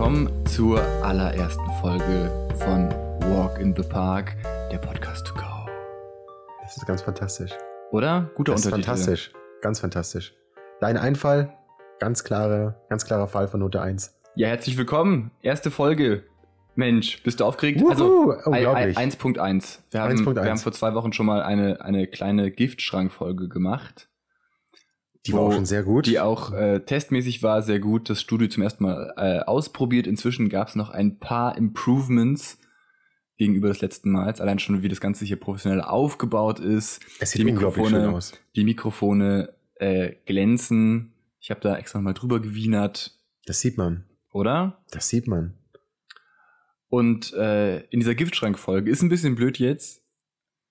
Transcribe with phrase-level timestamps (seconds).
[0.00, 2.32] willkommen zur allerersten Folge
[2.64, 2.88] von
[3.30, 4.34] Walk in the Park,
[4.72, 5.68] der Podcast to go.
[6.62, 7.52] Das ist ganz fantastisch.
[7.90, 8.30] Oder?
[8.34, 8.86] Guter Das ist Untertitel.
[8.86, 9.32] fantastisch.
[9.60, 10.34] Ganz fantastisch.
[10.80, 11.52] Dein Einfall,
[11.98, 14.18] ganz klare, ganz klarer Fall von Note 1.
[14.36, 15.32] Ja, herzlich willkommen.
[15.42, 16.24] Erste Folge.
[16.76, 17.82] Mensch, bist du aufgeregt?
[17.82, 18.96] Wuhu, also unglaublich.
[18.96, 19.80] 1.1.
[19.90, 20.34] Wir haben, 1.1.
[20.34, 24.08] wir haben vor zwei Wochen schon mal eine, eine kleine Giftschrankfolge gemacht.
[25.26, 26.06] Die war auch schon sehr gut.
[26.06, 28.08] Die auch äh, testmäßig war, sehr gut.
[28.08, 30.06] Das Studio zum ersten Mal äh, ausprobiert.
[30.06, 32.58] Inzwischen gab es noch ein paar Improvements
[33.36, 34.40] gegenüber des letzten Mals.
[34.40, 37.00] Allein schon, wie das Ganze hier professionell aufgebaut ist.
[37.20, 38.32] es die sieht unglaublich Mikrofone- schön aus.
[38.56, 41.12] Die Mikrofone äh, glänzen.
[41.38, 44.04] Ich habe da extra mal drüber gewienert, Das sieht man.
[44.32, 44.82] oder?
[44.90, 45.54] Das sieht man.
[46.88, 50.02] Und äh, in dieser Giftschrank-Folge ist ein bisschen blöd jetzt,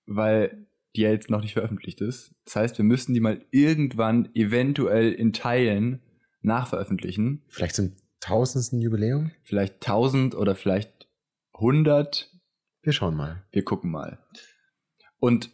[0.06, 2.34] weil die ja jetzt noch nicht veröffentlicht ist.
[2.44, 6.02] Das heißt, wir müssen die mal irgendwann eventuell in Teilen
[6.42, 7.42] nachveröffentlichen.
[7.48, 9.30] Vielleicht zum tausendsten Jubiläum?
[9.44, 11.08] Vielleicht 1000 oder vielleicht
[11.54, 12.30] 100.
[12.82, 13.44] Wir schauen mal.
[13.52, 14.18] Wir gucken mal.
[15.18, 15.50] Und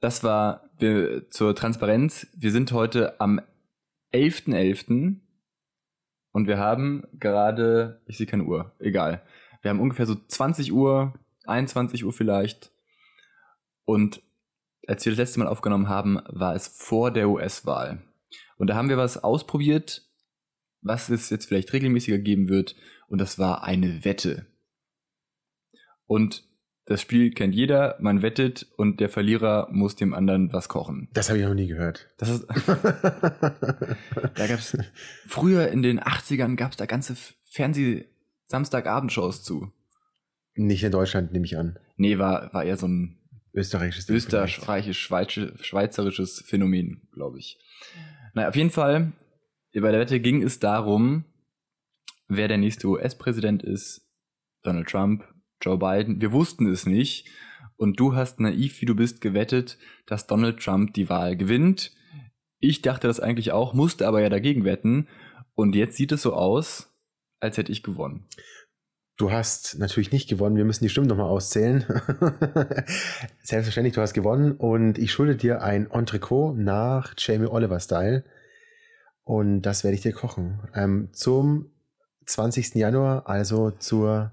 [0.00, 2.28] das war wir, zur Transparenz.
[2.36, 3.40] Wir sind heute am
[4.12, 5.16] 11.11.
[6.32, 9.22] und wir haben gerade, ich sehe keine Uhr, egal.
[9.60, 12.70] Wir haben ungefähr so 20 Uhr, 21 Uhr vielleicht.
[13.84, 14.22] Und
[14.88, 18.02] als wir das letzte Mal aufgenommen haben, war es vor der US-Wahl.
[18.56, 20.02] Und da haben wir was ausprobiert,
[20.80, 22.74] was es jetzt vielleicht regelmäßiger geben wird.
[23.06, 24.46] Und das war eine Wette.
[26.06, 26.44] Und
[26.86, 31.10] das Spiel kennt jeder, man wettet und der Verlierer muss dem anderen was kochen.
[31.12, 32.08] Das habe ich noch nie gehört.
[32.16, 32.46] Das ist,
[34.34, 34.74] da gab's
[35.26, 39.70] früher in den 80ern gab's da ganze Fernseh-Samstagabendshows zu.
[40.54, 41.78] Nicht in Deutschland, nehme ich an.
[41.98, 43.18] Nee, war, war eher so ein
[43.54, 44.58] Österreichisches Ding vielleicht.
[44.58, 47.58] österreichisches, Schweiz- schweizerisches Phänomen, glaube ich.
[48.34, 49.12] Naja, auf jeden Fall,
[49.72, 51.24] bei der Wette ging es darum,
[52.28, 54.06] wer der nächste US-Präsident ist.
[54.62, 55.24] Donald Trump,
[55.62, 56.20] Joe Biden.
[56.20, 57.26] Wir wussten es nicht.
[57.76, 61.92] Und du hast naiv, wie du bist, gewettet, dass Donald Trump die Wahl gewinnt.
[62.58, 65.08] Ich dachte das eigentlich auch, musste aber ja dagegen wetten.
[65.54, 66.92] Und jetzt sieht es so aus,
[67.40, 68.26] als hätte ich gewonnen.
[69.18, 70.56] Du hast natürlich nicht gewonnen.
[70.56, 71.84] Wir müssen die Stimmen nochmal auszählen.
[73.42, 74.52] Selbstverständlich, du hast gewonnen.
[74.52, 78.24] Und ich schulde dir ein Entrecot nach Jamie Oliver-Style.
[79.24, 80.60] Und das werde ich dir kochen.
[80.72, 81.72] Ähm, zum
[82.26, 82.76] 20.
[82.76, 84.32] Januar, also zur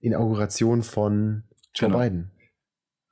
[0.00, 1.98] Inauguration von Joe Genau.
[2.00, 2.30] Biden.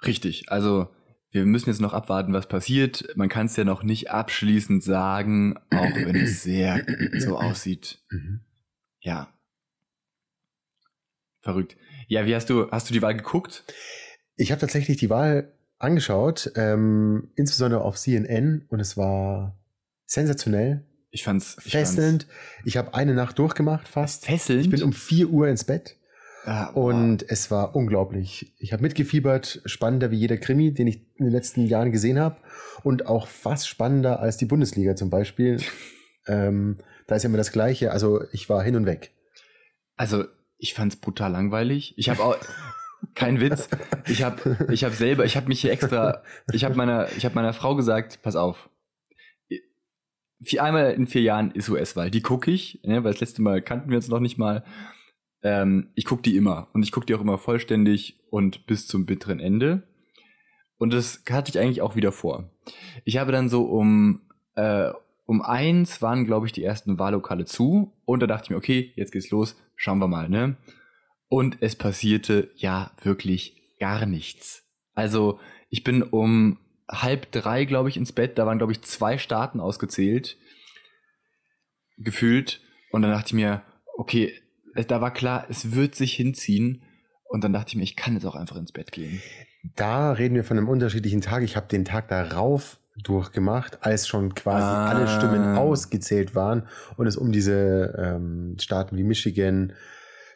[0.06, 0.88] Richtig, also
[1.30, 3.06] wir müssen jetzt noch abwarten, was passiert.
[3.16, 6.84] Man kann es ja noch nicht abschließend sagen, auch wenn es sehr
[7.18, 8.00] so aussieht.
[8.10, 8.40] Mhm.
[9.00, 9.28] Ja.
[11.42, 11.76] Verrückt.
[12.08, 13.64] Ja, wie hast du, hast du die Wahl geguckt?
[14.36, 18.66] Ich habe tatsächlich die Wahl angeschaut, ähm, insbesondere auf CNN.
[18.68, 19.58] Und es war
[20.06, 22.26] sensationell, Ich fand's ich fesselnd.
[22.64, 24.24] Ich habe eine Nacht durchgemacht fast.
[24.24, 24.64] Fand's fesselnd.
[24.64, 25.96] Ich bin um 4 Uhr ins Bett.
[26.44, 26.66] Ah.
[26.70, 28.52] Und es war unglaublich.
[28.58, 32.36] Ich habe mitgefiebert, spannender wie jeder Krimi, den ich in den letzten Jahren gesehen habe.
[32.82, 35.60] Und auch fast spannender als die Bundesliga zum Beispiel.
[36.26, 37.92] ähm, da ist ja immer das Gleiche.
[37.92, 39.12] Also ich war hin und weg.
[39.96, 40.24] Also,
[40.62, 41.92] ich fand's brutal langweilig.
[41.96, 42.36] Ich habe auch
[43.14, 43.68] kein Witz.
[44.06, 47.34] Ich habe ich hab selber, ich habe mich hier extra, ich habe meiner ich habe
[47.34, 48.70] meiner Frau gesagt, pass auf.
[50.40, 52.10] Vier, einmal in vier Jahren ist US-Wahl.
[52.10, 54.64] Die gucke ich, ne, weil das letzte Mal kannten wir uns noch nicht mal.
[55.42, 59.04] Ähm, ich gucke die immer und ich gucke die auch immer vollständig und bis zum
[59.04, 59.82] bitteren Ende.
[60.78, 62.50] Und das hatte ich eigentlich auch wieder vor.
[63.04, 64.22] Ich habe dann so um
[64.54, 64.92] äh,
[65.26, 67.92] um eins waren, glaube ich, die ersten Wahllokale zu.
[68.04, 70.56] Und da dachte ich mir, okay, jetzt geht's los, schauen wir mal, ne?
[71.28, 74.64] Und es passierte ja wirklich gar nichts.
[74.94, 75.40] Also,
[75.70, 76.58] ich bin um
[76.90, 78.38] halb drei, glaube ich, ins Bett.
[78.38, 80.36] Da waren, glaube ich, zwei Staaten ausgezählt.
[81.96, 82.60] Gefühlt.
[82.90, 83.62] Und dann dachte ich mir,
[83.96, 84.34] okay,
[84.74, 86.82] äh, da war klar, es wird sich hinziehen.
[87.24, 89.22] Und dann dachte ich mir, ich kann jetzt auch einfach ins Bett gehen.
[89.76, 91.42] Da reden wir von einem unterschiedlichen Tag.
[91.42, 94.88] Ich habe den Tag darauf durchgemacht, als schon quasi Ah.
[94.90, 96.66] alle Stimmen ausgezählt waren
[96.96, 99.72] und es um diese ähm, Staaten wie Michigan,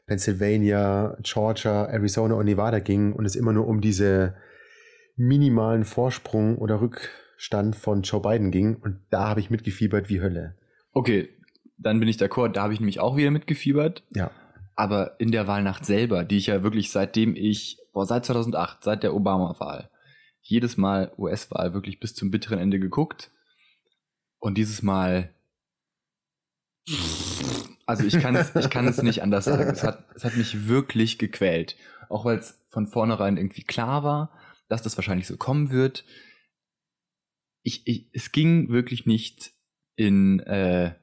[0.06, 4.34] Pennsylvania, Georgia, Arizona und Nevada ging und es immer nur um diese
[5.16, 8.76] minimalen Vorsprung oder Rückstand von Joe Biden ging.
[8.76, 10.54] Und da habe ich mitgefiebert wie Hölle.
[10.92, 11.28] Okay,
[11.78, 12.52] dann bin ich d'accord.
[12.52, 14.04] Da habe ich nämlich auch wieder mitgefiebert.
[14.14, 14.30] Ja.
[14.76, 19.02] Aber in der Wahlnacht selber, die ich ja wirklich seitdem ich, boah, seit 2008, seit
[19.02, 19.88] der Obama-Wahl,
[20.48, 23.30] jedes Mal US-Wahl wirklich bis zum bitteren Ende geguckt.
[24.38, 25.34] Und dieses Mal,
[27.84, 29.68] also ich kann es, ich kann es nicht anders sagen.
[29.68, 31.76] Es hat, es hat mich wirklich gequält.
[32.08, 34.32] Auch weil es von vornherein irgendwie klar war,
[34.68, 36.04] dass das wahrscheinlich so kommen wird.
[37.62, 39.52] Ich, ich, es ging wirklich nicht
[39.96, 40.94] in, äh,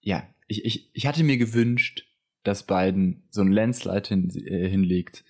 [0.00, 2.06] ja, ich, ich, ich hatte mir gewünscht,
[2.42, 5.24] dass Biden so ein Landslide hin, äh, hinlegt,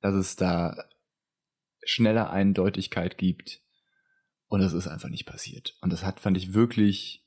[0.00, 0.76] dass es da
[1.86, 3.62] schneller Eindeutigkeit gibt.
[4.48, 5.76] Und das ist einfach nicht passiert.
[5.80, 7.24] Und das hat, fand ich wirklich,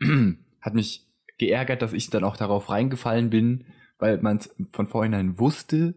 [0.60, 1.06] hat mich
[1.38, 3.66] geärgert, dass ich dann auch darauf reingefallen bin,
[3.98, 4.40] weil man
[4.72, 5.94] von vornherein wusste,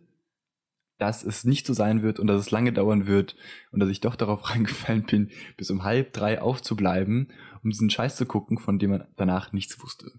[0.97, 3.35] dass es nicht so sein wird und dass es lange dauern wird
[3.71, 7.31] und dass ich doch darauf reingefallen bin, bis um halb drei aufzubleiben,
[7.63, 10.11] um diesen Scheiß zu gucken, von dem man danach nichts wusste.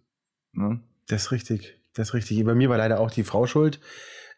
[0.53, 0.81] Ne?
[1.07, 1.81] Das ist richtig.
[1.95, 2.45] Das ist richtig.
[2.45, 3.81] Bei mir war leider auch die Frau schuld,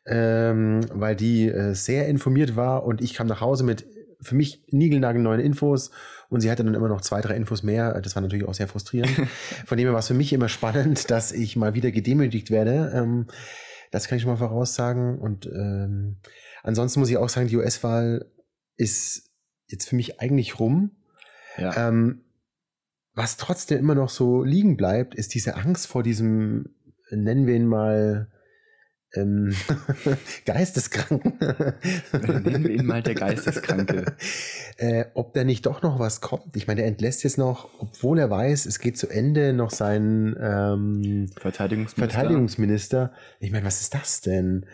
[0.07, 3.87] ähm, weil die äh, sehr informiert war und ich kam nach Hause mit
[4.23, 5.91] für mich niegelnagelneuen Infos
[6.29, 8.01] und sie hatte dann immer noch zwei, drei Infos mehr.
[8.01, 9.11] Das war natürlich auch sehr frustrierend.
[9.67, 12.93] Von dem her war es für mich immer spannend, dass ich mal wieder gedemütigt werde.
[12.95, 13.27] Ähm,
[13.91, 15.19] das kann ich schon mal voraussagen.
[15.19, 16.19] Und ähm,
[16.63, 18.31] ansonsten muss ich auch sagen, die US-Wahl
[18.77, 19.31] ist
[19.69, 20.93] jetzt für mich eigentlich rum.
[21.57, 21.89] Ja.
[21.89, 22.23] Ähm,
[23.15, 26.75] was trotzdem immer noch so liegen bleibt, ist diese Angst vor diesem,
[27.11, 28.31] nennen wir ihn mal,
[29.15, 29.55] ähm,
[30.45, 31.35] Geisteskranken.
[32.13, 34.15] Nennen wir ihn mal der Geisteskranke.
[34.77, 36.57] äh, ob da nicht doch noch was kommt.
[36.57, 40.37] Ich meine, er entlässt jetzt noch, obwohl er weiß, es geht zu Ende, noch seinen
[40.41, 42.11] ähm, Verteidigungsminister.
[42.11, 43.13] Verteidigungsminister.
[43.41, 44.67] Ich meine, was ist das denn?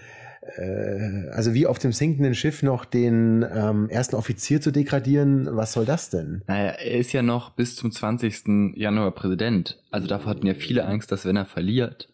[0.56, 5.72] Äh, also wie auf dem sinkenden Schiff noch den ähm, ersten Offizier zu degradieren, was
[5.72, 6.42] soll das denn?
[6.46, 8.74] Naja, er ist ja noch bis zum 20.
[8.76, 9.78] Januar Präsident.
[9.90, 12.08] Also davor hatten ja viele Angst, dass wenn er verliert,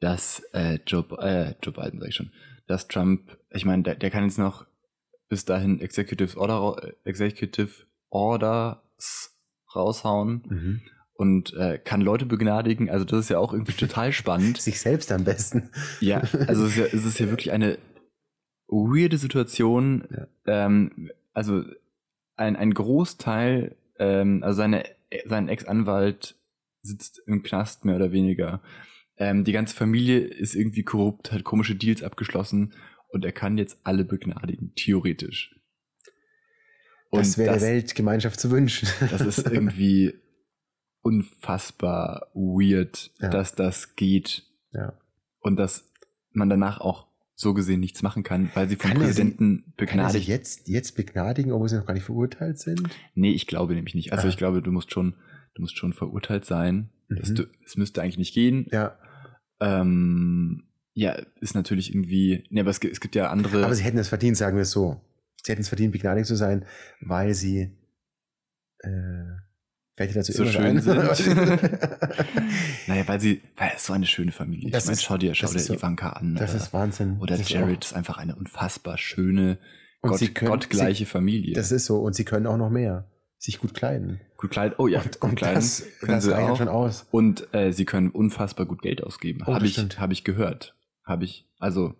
[0.00, 2.32] dass äh, Joe, äh, Joe Biden, sag ich schon,
[2.66, 4.66] dass Trump, ich meine, der, der kann jetzt noch
[5.28, 9.36] bis dahin Executive Order, Executive Orders
[9.74, 10.80] raushauen mhm.
[11.14, 12.90] und äh, kann Leute begnadigen.
[12.90, 14.60] Also das ist ja auch irgendwie total spannend.
[14.60, 15.70] Sich selbst am besten.
[16.00, 17.78] Ja, also es ist ja, es ist ja wirklich eine
[18.68, 20.04] weirde Situation.
[20.10, 20.26] Ja.
[20.46, 21.62] Ähm, also
[22.36, 24.84] ein, ein Großteil, ähm, also seine,
[25.24, 26.36] sein Ex-Anwalt
[26.82, 28.60] sitzt im Knast mehr oder weniger.
[29.18, 32.74] Ähm, die ganze Familie ist irgendwie korrupt, hat komische Deals abgeschlossen
[33.08, 35.54] und er kann jetzt alle begnadigen, theoretisch.
[37.10, 38.88] Und das wäre der Weltgemeinschaft zu wünschen.
[39.10, 40.14] das ist irgendwie
[41.02, 43.28] unfassbar weird, ja.
[43.28, 44.44] dass das geht.
[44.72, 44.98] Ja.
[45.40, 45.90] Und dass
[46.32, 50.26] man danach auch so gesehen nichts machen kann, weil sie vom kann Präsidenten sie, begnadigt.
[50.26, 52.88] Kann jetzt, jetzt begnadigen, obwohl sie noch gar nicht verurteilt sind?
[53.14, 54.12] Nee, ich glaube nämlich nicht.
[54.12, 54.30] Also ah.
[54.30, 55.14] ich glaube, du musst schon,
[55.54, 56.90] du musst schon verurteilt sein.
[57.08, 57.46] Mhm.
[57.64, 58.66] Es, müsste eigentlich nicht gehen.
[58.72, 58.98] Ja.
[59.60, 60.64] Ähm,
[60.94, 63.64] ja, ist natürlich irgendwie, ne, aber es gibt, es gibt ja andere.
[63.64, 65.00] Aber sie hätten es verdient, sagen wir es so.
[65.42, 66.64] Sie hätten es verdient, begnadigt zu sein,
[67.00, 67.76] weil sie,
[68.80, 68.88] äh,
[69.96, 70.96] fällt dir dazu so schön sind.
[72.86, 74.70] naja, weil sie, weil es so eine schöne Familie.
[74.70, 76.34] Das ich meine, schau dir, schau dir so, Ivanka an.
[76.34, 77.18] Das oder, ist Wahnsinn.
[77.20, 79.58] Oder das Jared ist, ist einfach eine unfassbar schöne,
[80.02, 81.54] Gott, können, gottgleiche sie, Familie.
[81.54, 82.00] Das ist so.
[82.00, 84.20] Und sie können auch noch mehr sich gut kleiden.
[84.46, 86.56] Gut kleiden, oh ja, und, kleiden das, können das sie auch.
[86.56, 87.08] schon aus.
[87.10, 89.40] Und äh, sie können unfassbar gut Geld ausgeben.
[89.44, 90.76] Oh, Habe ich, hab ich gehört.
[91.04, 91.94] Habe ich, also.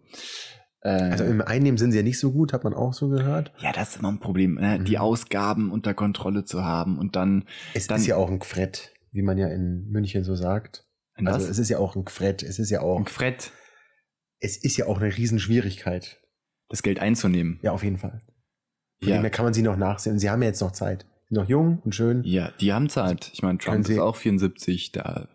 [0.81, 3.53] Äh, also im Einnehmen sind sie ja nicht so gut, hat man auch so gehört.
[3.59, 4.79] Ja, das ist immer ein Problem, ne?
[4.79, 4.85] mhm.
[4.85, 7.47] die Ausgaben unter Kontrolle zu haben und dann.
[7.75, 10.87] Es dann, ist ja auch ein Gfrett, wie man ja in München so sagt.
[11.17, 12.99] Also es ist ja auch ein Gfrett, es ist ja auch.
[12.99, 13.51] Ein Gfrett.
[14.39, 16.21] Es ist ja auch eine Riesenschwierigkeit.
[16.69, 17.59] Das Geld einzunehmen.
[17.63, 18.23] Ja, auf jeden Fall.
[19.01, 19.17] Von ja.
[19.17, 20.21] dem her kann man sie noch nachsehen.
[20.21, 22.23] Sie haben ja jetzt noch Zeit noch jung und schön.
[22.25, 23.31] Ja, die haben Zeit.
[23.33, 25.29] Ich meine, Trump ist auch 74, da,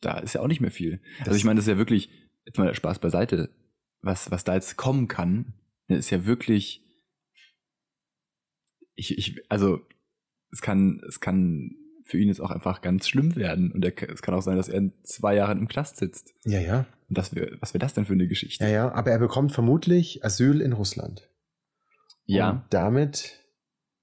[0.00, 1.00] da ist ja auch nicht mehr viel.
[1.20, 2.10] also ich meine, das ist ja wirklich,
[2.44, 3.50] jetzt mal der Spaß beiseite,
[4.00, 5.54] was, was da jetzt kommen kann,
[5.88, 6.82] ist ja wirklich,
[8.94, 9.80] ich, ich, also
[10.52, 13.70] es kann, es kann für ihn jetzt auch einfach ganz schlimm werden.
[13.70, 16.34] Und er, es kann auch sein, dass er in zwei Jahren im Knast sitzt.
[16.44, 16.86] Ja, ja.
[17.08, 18.64] Und das wär, was wäre das denn für eine Geschichte?
[18.64, 21.28] Ja, ja, aber er bekommt vermutlich Asyl in Russland.
[22.24, 22.50] Ja.
[22.50, 23.44] Und damit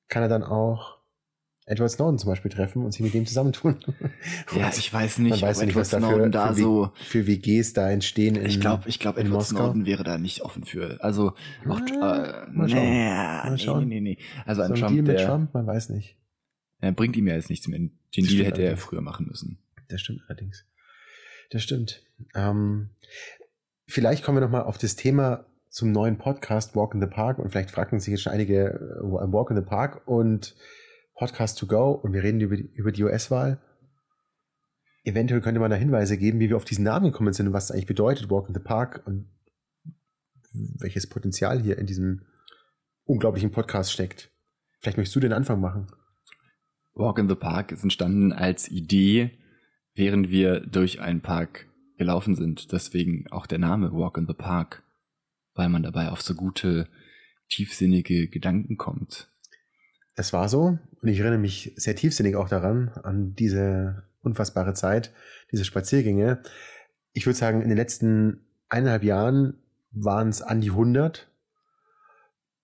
[0.07, 0.94] kann er dann auch
[1.67, 3.77] Edward Snowden zum Beispiel treffen und sich mit dem zusammentun.
[4.55, 7.89] ja, ich weiß nicht, man weiß nicht, was dafür da für, so für WGs da
[7.89, 8.35] entstehen.
[8.35, 9.57] In, ich glaube, ich glaube, Edward Moskau.
[9.57, 11.03] Snowden wäre da nicht offen für.
[11.03, 11.33] Also
[11.67, 12.83] auch, ja, äh, mal schauen.
[12.83, 13.87] Nee, mal schauen.
[13.87, 14.17] Nee, nee, nee.
[14.45, 16.17] Also so ein Trump, Deal mit der, Trump, man weiß nicht.
[16.81, 17.79] Er bringt ihm ja jetzt nichts mehr.
[17.79, 19.57] Den das Deal hätte er früher machen müssen.
[19.87, 20.65] Das stimmt allerdings.
[21.49, 22.03] Das stimmt.
[22.35, 22.91] Ähm,
[23.87, 27.39] vielleicht kommen wir noch mal auf das Thema zum neuen Podcast Walk in the Park
[27.39, 30.55] und vielleicht fragen sich jetzt schon einige äh, Walk in the Park und
[31.15, 33.61] Podcast to go und wir reden über die, über die US-Wahl.
[35.03, 37.67] Eventuell könnte man da Hinweise geben, wie wir auf diesen Namen gekommen sind und was
[37.67, 39.29] das eigentlich bedeutet, Walk in the Park und
[40.79, 42.25] welches Potenzial hier in diesem
[43.05, 44.31] unglaublichen Podcast steckt.
[44.79, 45.87] Vielleicht möchtest du den Anfang machen.
[46.93, 49.37] Walk in the Park ist entstanden als Idee,
[49.93, 51.67] während wir durch einen Park
[51.97, 52.71] gelaufen sind.
[52.71, 54.83] Deswegen auch der Name Walk in the Park,
[55.53, 56.87] weil man dabei auf so gute,
[57.49, 59.29] tiefsinnige Gedanken kommt.
[60.15, 60.79] Es war so.
[61.01, 65.13] Und ich erinnere mich sehr tiefsinnig auch daran, an diese unfassbare Zeit,
[65.51, 66.41] diese Spaziergänge.
[67.13, 71.29] ich würde sagen, in den letzten eineinhalb Jahren waren es an die 100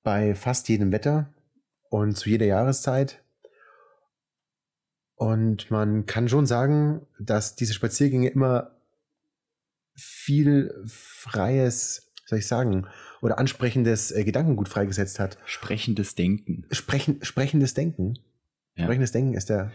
[0.03, 1.34] bei fast jedem Wetter
[1.89, 3.24] und zu jeder Jahreszeit.
[5.15, 8.75] Und man kann schon sagen, dass diese Spaziergänge immer
[9.96, 12.88] viel freies, soll ich sagen,
[13.22, 15.38] oder ansprechendes äh, Gedankengut freigesetzt hat.
[15.46, 16.66] Sprechendes Denken.
[16.72, 18.16] Sprechen, sprechendes Denken.
[18.75, 18.86] Ja.
[18.86, 19.72] Sprechendes Denken ist der.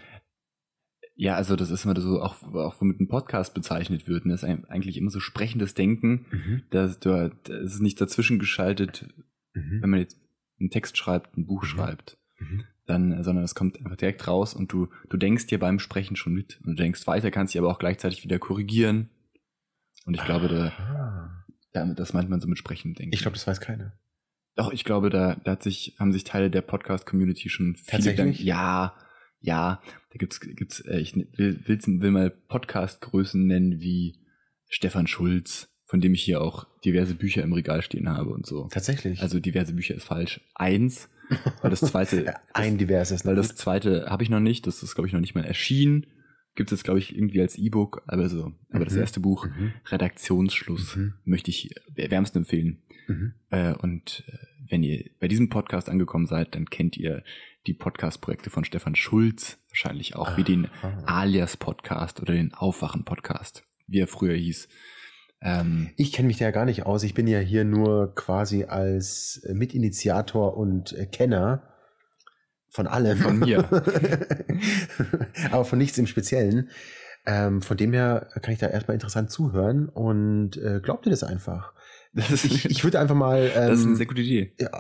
[1.14, 4.26] Ja, also das ist immer so, auch, auch womit ein Podcast bezeichnet wird.
[4.26, 4.32] Ne?
[4.34, 6.26] Das ist eigentlich immer so sprechendes Denken.
[6.30, 6.62] Mhm.
[6.70, 9.08] Das, das ist nicht dazwischen geschaltet,
[9.54, 9.78] Mhm.
[9.80, 10.18] wenn man jetzt
[10.60, 11.66] einen Text schreibt, ein Buch Mhm.
[11.66, 12.64] schreibt, Mhm.
[12.84, 16.34] dann, sondern es kommt einfach direkt raus und du, du denkst dir beim Sprechen schon
[16.34, 19.08] mit und du denkst weiter, kannst dich aber auch gleichzeitig wieder korrigieren.
[20.04, 21.44] Und ich glaube, da.
[21.76, 23.14] Damit, das meint man so mit Sprechen denken.
[23.14, 23.92] Ich glaube, das weiß keiner.
[24.56, 28.16] Doch, ich glaube, da, da hat sich, haben sich Teile der Podcast-Community schon viele Tatsächlich?
[28.38, 28.94] Gedanken- Ja,
[29.40, 29.82] ja.
[30.10, 34.18] Da gibt's, gibt's, äh, ich will, will's, will mal Podcast-Größen nennen wie
[34.68, 38.68] Stefan Schulz, von dem ich hier auch diverse Bücher im Regal stehen habe und so.
[38.68, 39.20] Tatsächlich.
[39.20, 40.40] Also diverse Bücher ist falsch.
[40.54, 41.08] Eins,
[41.60, 43.24] weil das zweite, ein diverses.
[43.26, 46.06] weil das zweite habe ich noch nicht, das ist, glaube ich, noch nicht mal erschienen.
[46.56, 48.52] Gibt es, glaube ich, irgendwie als E-Book, aber so.
[48.70, 49.00] Aber das Mhm.
[49.00, 49.72] erste Buch, Mhm.
[49.86, 51.14] Redaktionsschluss, Mhm.
[51.24, 52.82] möchte ich wärmsten empfehlen.
[53.06, 53.34] Mhm.
[53.50, 54.36] Äh, und äh,
[54.70, 57.22] wenn ihr bei diesem Podcast angekommen seid, dann kennt ihr
[57.66, 61.20] die Podcast-Projekte von Stefan Schulz, wahrscheinlich auch wie den Ah.
[61.20, 64.68] Alias-Podcast oder den Aufwachen-Podcast, wie er früher hieß.
[65.42, 67.02] Ähm, Ich kenne mich da ja gar nicht aus.
[67.02, 71.62] Ich bin ja hier nur quasi als Mitinitiator und Kenner
[72.76, 73.18] von allem.
[73.18, 73.64] Von mir.
[75.50, 76.70] Aber von nichts im Speziellen.
[77.24, 81.24] Ähm, von dem her kann ich da erstmal interessant zuhören und äh, glaubt ihr das
[81.24, 81.72] einfach?
[82.14, 83.50] Ich, ich würde einfach mal.
[83.54, 84.52] Ähm, das ist eine sehr gute Idee.
[84.60, 84.70] ja,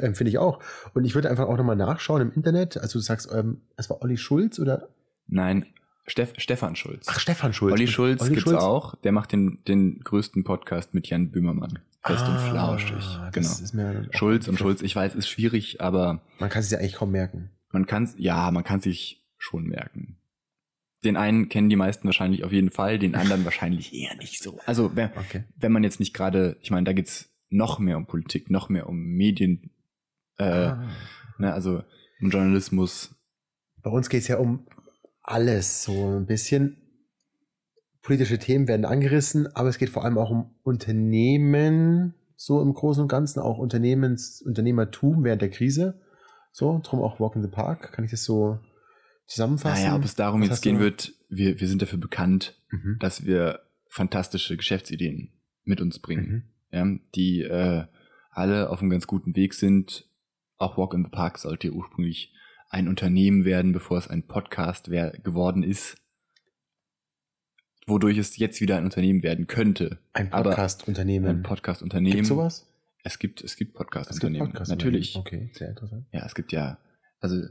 [0.00, 0.62] ähm, finde ich auch.
[0.94, 2.76] Und ich würde einfach auch nochmal nachschauen im Internet.
[2.76, 4.88] Also du sagst, ähm, es war Olli Schulz oder?
[5.26, 5.66] Nein,
[6.06, 7.06] Steff, Stefan Schulz.
[7.08, 7.72] Ach, Stefan Schulz.
[7.72, 8.94] Olli Schulz Olli gibt's auch.
[8.96, 11.80] Der macht den, den größten Podcast mit Jan Böhmermann.
[12.04, 12.90] Fest und Ah, flauschig.
[12.98, 13.48] das Genau.
[13.48, 16.92] Ist mir Schulz und Schulz, ich weiß, ist schwierig, aber Man kann es ja eigentlich
[16.94, 17.50] kaum merken.
[17.72, 20.16] man kann ja, man kann sich schon merken.
[21.04, 24.60] Den einen kennen die meisten wahrscheinlich auf jeden Fall, den anderen wahrscheinlich eher nicht so.
[24.66, 25.44] Also wenn, Okay.
[25.56, 28.88] wenn man jetzt nicht gerade, ich meine, da geht's noch mehr um Politik, noch mehr
[28.88, 29.70] um Medien,
[30.38, 30.88] äh, Ah.
[31.38, 31.82] ne, also
[32.20, 33.14] um Journalismus.
[33.82, 34.66] Bei uns geht es ja um
[35.26, 36.76] alles so ein bisschen.
[38.02, 43.02] Politische Themen werden angerissen, aber es geht vor allem auch um Unternehmen, so im Großen
[43.02, 46.00] und Ganzen, auch Unternehmens, Unternehmertum während der Krise.
[46.52, 47.92] So, drum auch Walk in the Park.
[47.92, 48.60] Kann ich das so
[49.26, 49.82] zusammenfassen?
[49.82, 52.96] Naja, ob es darum Was jetzt gehen wird, wir, wir sind dafür bekannt, Mhm.
[53.00, 55.32] dass wir fantastische Geschäftsideen
[55.64, 56.26] mit uns bringen.
[56.26, 56.42] Mhm.
[56.70, 57.84] ja, die äh,
[58.30, 60.08] alle auf einem ganz guten Weg sind.
[60.58, 62.32] Auch Walk in the Park sollte ursprünglich
[62.68, 65.96] ein Unternehmen werden, bevor es ein Podcast geworden ist.
[67.86, 69.98] Wodurch es jetzt wieder ein Unternehmen werden könnte.
[70.12, 71.28] Ein Podcast-Unternehmen.
[71.28, 72.16] Ein Podcast-Unternehmen.
[72.16, 72.66] Gibt sowas?
[73.04, 74.46] Es gibt, es gibt Es gibt Podcast-Unternehmen.
[74.46, 75.00] Podcast-Unternehmen.
[75.00, 75.16] Natürlich.
[75.16, 76.06] Okay, sehr interessant.
[76.12, 76.78] Ja, es gibt ja,
[77.20, 77.42] also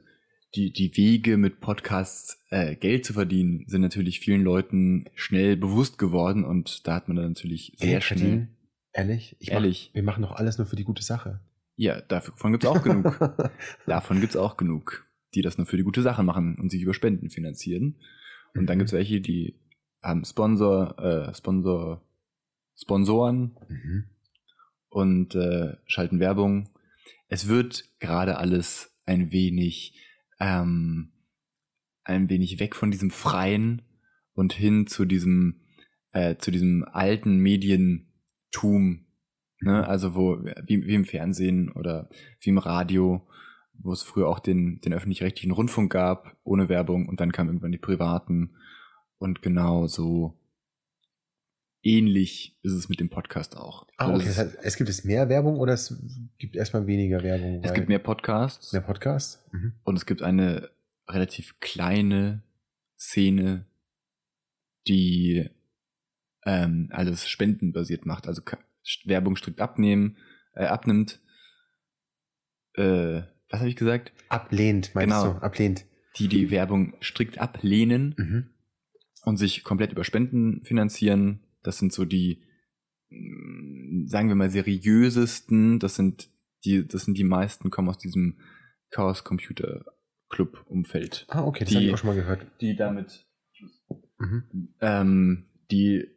[0.55, 5.97] die, die Wege mit Podcasts äh, Geld zu verdienen, sind natürlich vielen Leuten schnell bewusst
[5.97, 8.19] geworden und da hat man dann natürlich sehr Geld schnell.
[8.19, 8.57] verdienen?
[8.91, 9.37] Ehrlich?
[9.39, 9.87] Ich Ehrlich.
[9.89, 11.39] Mach, wir machen doch alles nur für die gute Sache.
[11.77, 13.19] Ja, davon gibt's auch genug.
[13.85, 16.93] Davon gibt's auch genug, die das nur für die gute Sache machen und sich über
[16.93, 17.97] Spenden finanzieren.
[18.53, 18.79] Und dann Mhm.
[18.79, 19.59] gibt's welche, die
[20.01, 22.01] haben Sponsor, äh, Sponsor,
[22.77, 24.05] Sponsoren Mhm.
[24.89, 26.69] und äh, schalten Werbung.
[27.27, 29.99] Es wird gerade alles ein wenig,
[30.39, 31.11] ähm,
[32.03, 33.81] ein wenig weg von diesem freien
[34.33, 35.61] und hin zu diesem,
[36.11, 39.05] äh, zu diesem alten Medientum,
[39.65, 39.87] ne?
[39.87, 43.27] Also wo, wie, wie im Fernsehen oder wie im Radio,
[43.73, 47.71] wo es früher auch den, den öffentlich-rechtlichen Rundfunk gab, ohne Werbung und dann kamen irgendwann
[47.71, 48.55] die privaten
[49.17, 50.39] und genau so
[51.83, 53.87] ähnlich ist es mit dem Podcast auch.
[53.97, 54.29] Ah, Also okay.
[54.29, 56.01] es Das heißt, es gibt es mehr Werbung oder es
[56.37, 57.61] gibt erstmal weniger Werbung?
[57.63, 59.45] Es gibt mehr Podcasts mehr Podcasts?
[59.51, 59.73] Mhm.
[59.83, 60.69] und es gibt eine
[61.07, 62.41] relativ kleine
[62.97, 63.65] Szene,
[64.87, 65.49] die
[66.45, 68.41] ähm, alles spendenbasiert macht, also
[69.05, 70.17] Werbung strikt abnehmen,
[70.53, 71.19] äh, abnimmt.
[72.73, 74.11] Äh, was habe ich gesagt?
[74.29, 75.33] Ablehnt, meinst Genau.
[75.33, 75.41] du?
[75.41, 75.85] Ablehnt.
[76.17, 78.49] Die die Werbung strikt ablehnen Mhm.
[79.23, 81.41] und sich komplett über Spenden finanzieren.
[81.63, 82.43] Das sind so die,
[83.09, 85.79] mh, sagen wir mal, seriösesten.
[85.79, 86.29] Das sind
[86.63, 88.39] die, das sind die meisten, kommen aus diesem
[88.91, 89.85] Chaos Computer
[90.29, 91.25] Club Umfeld.
[91.29, 92.45] Ah, okay, das Die- habe ich auch schon mal gehört.
[92.61, 93.25] Die damit,
[94.17, 94.73] Mhm.
[94.81, 96.07] ähm, die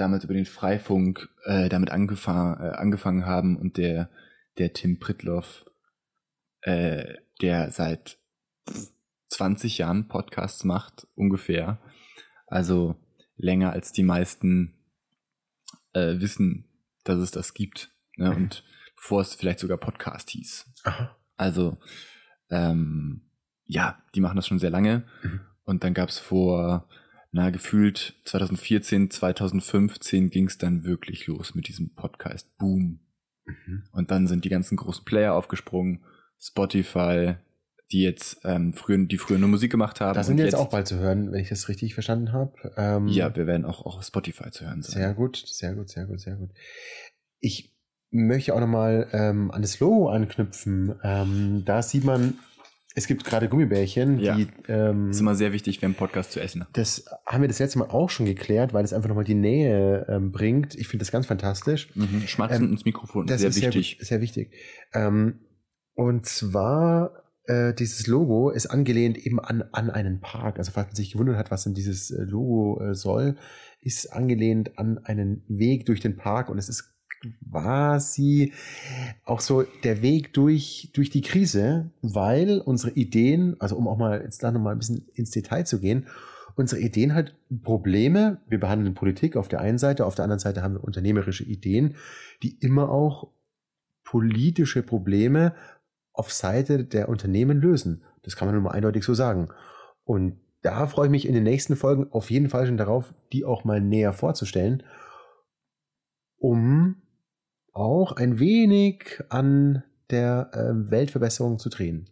[0.00, 4.10] damit über den Freifunk äh, damit angefangen, äh, angefangen haben und der,
[4.58, 5.66] der Tim Pritloff,
[6.62, 8.18] äh, der seit
[9.28, 11.80] 20 Jahren Podcasts macht, ungefähr.
[12.46, 12.96] Also
[13.36, 14.74] länger als die meisten
[15.92, 16.68] äh, wissen,
[17.04, 17.94] dass es das gibt.
[18.16, 18.34] Ne?
[18.34, 18.64] Und
[18.96, 20.66] bevor es vielleicht sogar Podcast hieß.
[20.84, 21.16] Aha.
[21.36, 21.78] Also,
[22.50, 23.30] ähm,
[23.64, 25.06] ja, die machen das schon sehr lange.
[25.22, 25.40] Mhm.
[25.64, 26.88] Und dann gab es vor,
[27.32, 32.56] na, gefühlt 2014, 2015 ging es dann wirklich los mit diesem Podcast.
[32.58, 33.00] Boom.
[33.44, 33.84] Mhm.
[33.92, 36.00] Und dann sind die ganzen großen Player aufgesprungen.
[36.40, 37.34] Spotify,
[37.92, 40.14] die jetzt ähm, früher, die früher nur Musik gemacht haben.
[40.14, 42.52] Da sind wir jetzt auch bald zu hören, wenn ich das richtig verstanden habe.
[42.76, 44.94] Ähm, Ja, wir werden auch, auch auf Spotify zu hören sein.
[44.94, 46.50] Sehr gut, sehr gut, sehr gut, sehr gut.
[47.40, 47.76] Ich
[48.10, 50.94] möchte auch nochmal ähm, an das Logo anknüpfen.
[51.02, 52.38] Ähm, da sieht man,
[53.00, 54.36] es gibt gerade Gummibärchen, Ja.
[54.36, 56.64] die ähm, ist immer sehr wichtig, beim Podcast zu essen.
[56.74, 60.06] das haben wir das letzte Mal auch schon geklärt, weil es einfach nochmal die Nähe
[60.08, 60.74] ähm, bringt.
[60.74, 61.88] Ich finde das ganz fantastisch.
[61.96, 62.22] Mhm.
[62.26, 63.96] Schmatzen Ähm, ins Mikrofon, Das sehr ist wichtig.
[64.00, 64.52] Sehr, sehr wichtig.
[64.92, 65.40] Ähm,
[65.94, 67.12] und zwar,
[67.46, 70.58] äh, dieses Logo ist angelehnt eben an, an einen Park.
[70.58, 73.36] Also falls man sich gewundert hat, was denn dieses äh, Logo äh, soll,
[73.82, 76.89] ist angelehnt an einen Weg durch den Park und es ist
[77.50, 78.52] quasi
[79.24, 84.22] auch so der Weg durch, durch die Krise, weil unsere Ideen, also um auch mal
[84.22, 86.06] jetzt da nochmal ein bisschen ins Detail zu gehen,
[86.56, 90.62] unsere Ideen halt Probleme, wir behandeln Politik auf der einen Seite, auf der anderen Seite
[90.62, 91.96] haben wir unternehmerische Ideen,
[92.42, 93.28] die immer auch
[94.04, 95.54] politische Probleme
[96.12, 98.02] auf Seite der Unternehmen lösen.
[98.22, 99.48] Das kann man nun mal eindeutig so sagen.
[100.04, 103.44] Und da freue ich mich in den nächsten Folgen auf jeden Fall schon darauf, die
[103.44, 104.82] auch mal näher vorzustellen,
[106.38, 106.96] um
[107.72, 112.08] auch ein wenig an der ähm, Weltverbesserung zu drehen.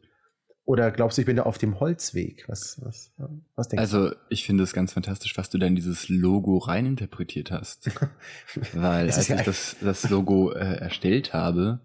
[0.65, 2.45] Oder glaubst du, ich bin da auf dem Holzweg?
[2.47, 3.11] Was, was,
[3.57, 7.51] was denkst Also, ich finde es ganz fantastisch, was du da in dieses Logo reininterpretiert
[7.51, 7.91] hast.
[8.75, 11.81] Weil als ja ich das, das Logo äh, erstellt habe,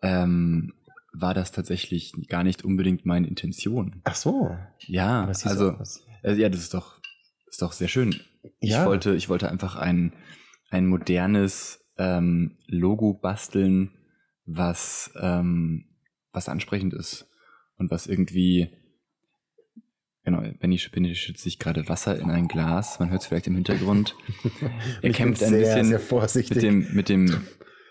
[0.00, 0.72] ähm,
[1.12, 4.00] war das tatsächlich gar nicht unbedingt meine Intention.
[4.04, 4.56] Ach so.
[4.86, 5.76] Ja, also,
[6.22, 7.00] äh, ja, das ist doch,
[7.50, 8.18] ist doch sehr schön.
[8.60, 8.86] Ich Ja.
[8.86, 10.14] wollte, ich wollte einfach ein,
[10.70, 13.90] ein modernes ähm, Logo basteln,
[14.44, 15.84] was, ähm,
[16.32, 17.28] was ansprechend ist
[17.78, 18.68] und was irgendwie,
[20.24, 23.54] genau, Benny, Benny schützt sich gerade Wasser in ein Glas, man hört es vielleicht im
[23.54, 24.14] Hintergrund.
[25.02, 26.54] er Ich kämpft ein sehr, bisschen sehr vorsichtig.
[26.56, 27.42] mit dem, mit dem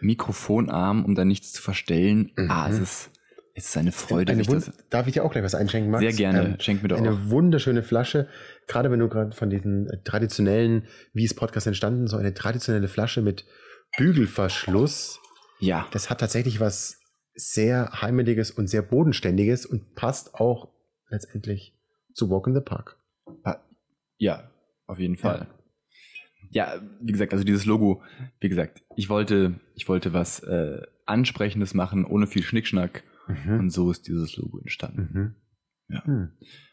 [0.02, 2.32] Mikrofonarm, um da nichts zu verstellen.
[2.36, 2.52] Mhm.
[2.52, 3.12] Ah, es ist,
[3.56, 6.02] es ist eine Freude, eine Wund- Darf ich dir auch gleich was einschenken, Max?
[6.02, 7.30] sehr gerne, Ähm, schenk mir doch eine auch.
[7.30, 8.28] wunderschöne Flasche.
[8.68, 13.22] Gerade wenn du gerade von diesen traditionellen, wie ist Podcast entstanden, so eine traditionelle Flasche
[13.22, 13.46] mit
[13.98, 15.20] Bügelverschluss.
[15.60, 17.00] Ja, Das hat tatsächlich was
[17.34, 20.74] sehr Heimeliges und sehr Bodenständiges und passt auch
[21.10, 21.78] letztendlich
[22.14, 22.98] zu Walk in the Park.
[24.18, 24.50] Ja,
[24.88, 25.48] auf jeden Fall.
[26.50, 26.82] Ja.
[27.02, 28.02] wie gesagt, also dieses Logo,
[28.40, 33.04] wie gesagt, ich wollte, ich wollte was äh, Ansprechendes machen, ohne viel Schnickschnack.
[33.28, 33.60] Mhm.
[33.60, 35.10] Und so ist dieses Logo entstanden.
[35.12, 35.36] Mhm.
[35.90, 36.06] Ja.
[36.06, 36.32] Hm.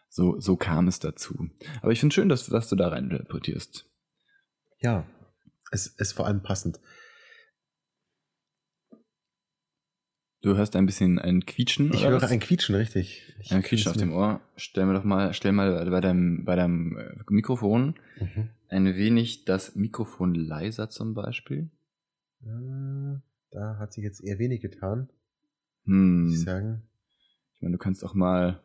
[0.08, 1.48] So, so kam es dazu.
[1.80, 3.90] Aber ich finde schön, dass, dass du da rein interpretierst.
[4.80, 5.06] Ja,
[5.70, 6.78] es ist vor allem passend.
[10.42, 11.92] Du hörst ein bisschen ein Quietschen.
[11.94, 12.31] Ich höre was?
[12.31, 13.33] ein Quietschen, richtig.
[13.40, 14.40] Ich ein Quietschen auf dem Ohr.
[14.57, 18.48] Stell mir doch mal, stell mal bei deinem, bei deinem äh, Mikrofon Mhm.
[18.68, 21.70] ein wenig das Mikrofon leiser zum Beispiel.
[22.44, 25.09] Äh, Da hat sich jetzt eher wenig getan,
[25.85, 26.24] Hm.
[26.24, 26.83] muss ich sagen.
[27.55, 28.61] Ich meine, du kannst auch mal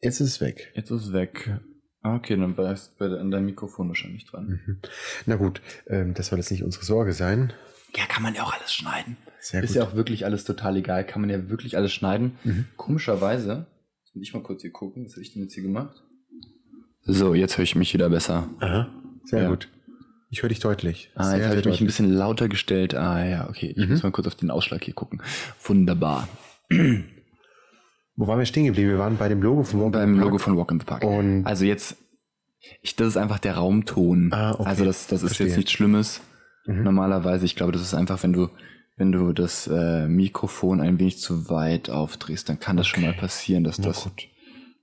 [0.00, 0.72] Jetzt ist es weg.
[0.74, 1.60] Jetzt ist es weg.
[2.02, 4.60] Ah, Okay, dann bleibst du an deinem Mikrofon wahrscheinlich dran.
[4.64, 4.78] Mhm.
[5.26, 7.52] Na gut, ähm, das soll jetzt nicht unsere Sorge sein.
[7.96, 9.16] Ja, kann man ja auch alles schneiden.
[9.40, 9.76] Sehr ist gut.
[9.76, 11.04] ja auch wirklich alles total egal.
[11.06, 12.32] Kann man ja wirklich alles schneiden.
[12.44, 12.66] Mhm.
[12.76, 13.66] Komischerweise,
[14.04, 16.02] jetzt muss ich mal kurz hier gucken, was habe ich denn jetzt hier gemacht?
[17.02, 18.48] So, jetzt höre ich mich wieder besser.
[18.60, 18.88] Aha,
[19.24, 19.48] sehr Ja.
[19.50, 19.68] gut.
[20.30, 21.10] Ich höre dich deutlich.
[21.14, 22.94] Ah, sehr, jetzt habe ich mich ein bisschen lauter gestellt.
[22.94, 23.72] Ah ja, okay.
[23.76, 23.92] Ich Mhm.
[23.92, 25.22] muss mal kurz auf den Ausschlag hier gucken.
[25.64, 26.28] Wunderbar.
[28.16, 28.90] Wo waren wir stehen geblieben?
[28.90, 30.42] Wir waren bei dem Logo von Walk in Beim the Logo Park.
[30.42, 31.04] von Walk in the Park.
[31.04, 31.96] Und Also jetzt,
[32.82, 34.32] ich, das ist einfach der Raumton.
[34.32, 34.64] Ah, okay.
[34.68, 35.46] Also das, das ist Verstehe.
[35.46, 36.20] jetzt nichts Schlimmes.
[36.66, 36.82] Mhm.
[36.82, 38.48] Normalerweise, ich glaube, das ist einfach, wenn du,
[38.98, 43.10] wenn du das äh, Mikrofon ein wenig zu weit aufdrehst, dann kann das schon mal
[43.10, 43.20] Okay.
[43.20, 44.04] passieren, dass Na das.
[44.04, 44.28] gut.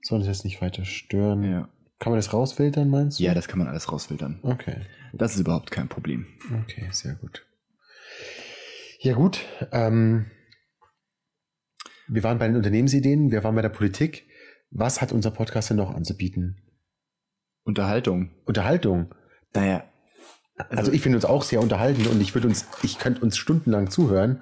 [0.02, 1.42] Soll das jetzt nicht weiter stören?
[1.44, 1.68] Ja.
[1.98, 3.24] Kann man das rausfiltern, meinst du?
[3.24, 4.40] ja, das kann man alles rausfiltern.
[4.42, 4.82] Okay.
[5.14, 6.26] Das ist überhaupt kein Problem.
[6.62, 7.46] Okay, sehr gut.
[9.00, 9.40] Ja, gut.
[9.72, 10.26] Ähm,
[12.08, 14.26] wir waren bei den Unternehmensideen, wir waren bei der Politik.
[14.70, 16.62] Was hat unser Podcast denn noch anzubieten?
[17.64, 18.30] Unterhaltung.
[18.44, 19.14] Unterhaltung.
[19.54, 19.84] Naja.
[20.70, 23.90] Also, ich finde uns auch sehr unterhalten und ich würde uns, ich könnte uns stundenlang
[23.90, 24.40] zuhören.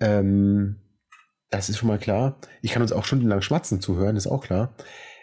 [0.00, 0.76] Ähm,
[1.50, 2.36] das ist schon mal klar.
[2.60, 4.74] Ich kann uns auch stundenlang schmatzen zuhören, ist auch klar.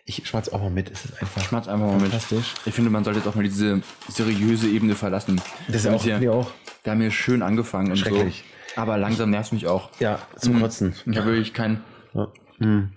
[0.08, 0.92] Ich schmatze auch mal mit.
[0.92, 2.12] Es ist einfach Schmatz einfach mal mit.
[2.12, 2.54] fantastisch.
[2.66, 5.42] Ich finde, man sollte jetzt auch mal diese seriöse Ebene verlassen.
[5.68, 6.52] Das ist Wir auch, hier, mir auch.
[6.84, 8.06] wir haben hier schön angefangen und so.
[8.06, 8.44] Schrecklich.
[8.76, 9.90] Aber langsam nervt mich auch.
[10.00, 10.62] Ja, zum Mhm.
[10.62, 10.96] Kotzen.
[11.06, 11.82] Ich habe wirklich kein.
[12.14, 12.28] Ja.
[12.60, 12.92] Mhm.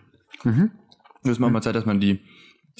[0.45, 0.71] Mhm.
[1.25, 2.21] Es ist mal Zeit, dass man die,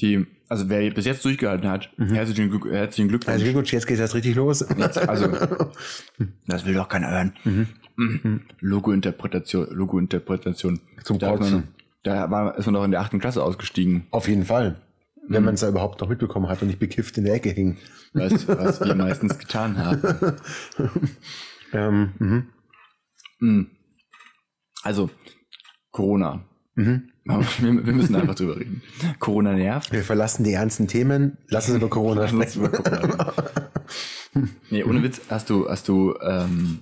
[0.01, 2.15] Die, also wer bis jetzt durchgehalten hat, Mhm.
[2.15, 3.33] herzlichen, Glück, herzlichen Glückwunsch.
[3.33, 4.65] Also Glückwunsch, jetzt geht das richtig los.
[4.77, 5.29] Jetzt, also,
[6.47, 7.33] das will doch keiner hören.
[7.45, 7.67] Mhm.
[7.97, 8.41] Mhm.
[8.61, 10.81] Logo-Interpretation, Logo-Interpretation.
[11.05, 11.69] Zum Da, man,
[12.05, 14.07] da war, ist man doch in der achten Klasse ausgestiegen.
[14.11, 14.81] Auf jeden Fall.
[15.31, 15.47] Wenn Mhm.
[15.47, 17.77] man es da überhaupt noch mitbekommen hat und nicht bekifft in der Ecke hing.
[18.15, 20.03] Was, was wir meistens getan haben.
[21.71, 22.47] Ähm, mhm.
[23.41, 23.71] Mhm.
[24.83, 25.11] Also,
[25.91, 26.48] Corona.
[26.79, 27.11] Mhm.
[27.27, 28.83] Aber Wir, wir müssen einfach drüber reden.
[29.19, 29.93] Corona nervt.
[29.93, 32.65] Wir verlassen die ernsten Themen, lassen uns über Corona Lass uns sprechen.
[32.67, 33.33] über Corona
[34.35, 34.51] reden.
[34.71, 36.79] Nee, ohne Witz, hast du, hast du ähm,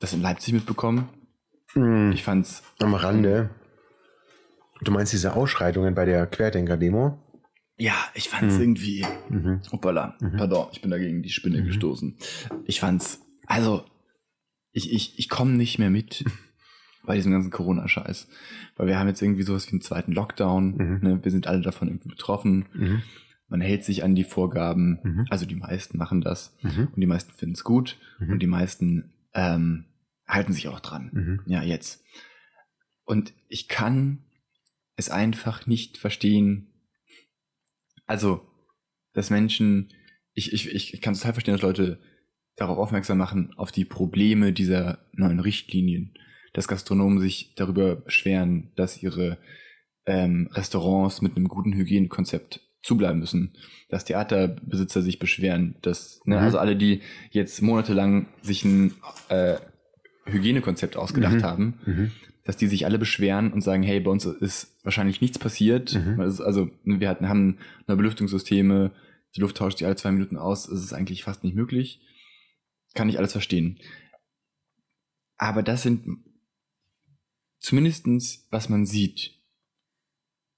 [0.00, 1.08] das in Leipzig mitbekommen?
[1.74, 2.12] Mhm.
[2.12, 3.50] Ich fand's, Am Rande.
[4.82, 7.18] Du meinst diese Ausschreitungen bei der Querdenker-Demo?
[7.78, 8.60] ja, ich fand's Mhm.
[8.62, 9.60] irgendwie, Mhm.
[9.70, 10.36] hoppala, Mhm.
[10.38, 11.66] pardon, ich bin da gegen die Spinne Mhm.
[11.66, 12.16] gestoßen.
[12.64, 13.84] Ich fand's, also,
[14.72, 16.24] ich, ich, ich komme nicht mehr mit
[17.06, 18.28] bei diesem ganzen Corona-Scheiß.
[18.76, 20.98] Weil wir haben jetzt irgendwie sowas wie einen zweiten Lockdown, Mhm.
[21.02, 21.20] ne?
[21.24, 22.66] wir sind alle davon irgendwie betroffen.
[22.74, 23.02] Mhm.
[23.48, 25.26] Man hält sich an die Vorgaben, Mhm.
[25.30, 26.88] also die meisten machen das Mhm.
[26.92, 28.30] und die meisten finden es gut Mhm.
[28.32, 29.84] und die meisten ähm,
[30.26, 31.10] halten sich auch dran.
[31.12, 31.40] Mhm.
[31.46, 32.02] Ja, jetzt.
[33.04, 34.24] Und ich kann
[34.96, 36.68] es einfach nicht verstehen.
[38.06, 38.40] Also,
[39.12, 39.92] dass Menschen,
[40.32, 42.00] ich, ich, ich kann total verstehen, dass Leute
[42.56, 46.14] darauf aufmerksam machen, auf die Probleme dieser neuen Richtlinien.
[46.56, 49.36] Dass Gastronomen sich darüber beschweren, dass ihre
[50.06, 53.56] ähm, Restaurants mit einem guten Hygienekonzept zubleiben müssen.
[53.90, 56.42] Dass Theaterbesitzer sich beschweren, dass, ne, Mhm.
[56.42, 58.94] also alle, die jetzt monatelang sich ein
[59.28, 59.56] äh,
[60.24, 61.42] Hygienekonzept ausgedacht Mhm.
[61.42, 62.10] haben, Mhm.
[62.44, 65.94] dass die sich alle beschweren und sagen, hey, bei uns ist wahrscheinlich nichts passiert.
[65.94, 66.20] Mhm.
[66.20, 68.92] Es Also wir hatten, haben neue Belüftungssysteme,
[69.34, 72.00] die Luft tauscht sich alle zwei Minuten aus, es ist eigentlich fast nicht möglich.
[72.94, 73.78] Kann ich alles verstehen.
[75.36, 76.06] Aber das sind
[77.58, 79.32] zumindestens, was man sieht,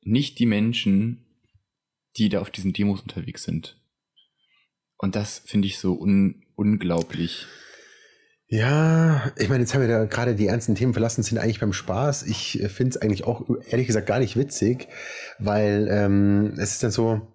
[0.02, 1.24] nicht die Menschen,
[2.16, 3.80] die da auf diesen Demos unterwegs sind.
[4.96, 7.46] Und das finde ich so un unglaublich.
[8.48, 11.74] Ja, ich meine, jetzt haben wir da gerade die ernsten Themen verlassen, sind eigentlich beim
[11.74, 12.24] Spaß.
[12.24, 14.88] Ich finde es eigentlich auch ehrlich gesagt gar nicht witzig,
[15.38, 17.28] weil ähm, es ist dann so,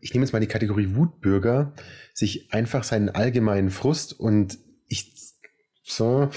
[0.00, 1.72] ich nehme jetzt mal die Kategorie Wutbürger,
[2.12, 5.14] sich einfach seinen allgemeinen Frust und ich
[5.84, 6.30] so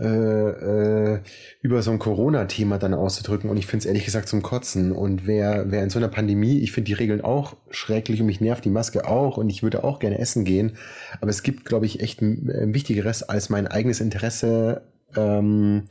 [0.00, 1.20] äh, äh,
[1.60, 5.26] über so ein Corona-Thema dann auszudrücken und ich finde es ehrlich gesagt zum Kotzen und
[5.26, 8.64] wer, wer in so einer Pandemie, ich finde die Regeln auch schrecklich und mich nervt
[8.64, 10.78] die Maske auch und ich würde auch gerne essen gehen,
[11.20, 14.82] aber es gibt, glaube ich, echt ein, ein Wichtigeres als mein eigenes Interesse.
[15.14, 15.84] Ähm,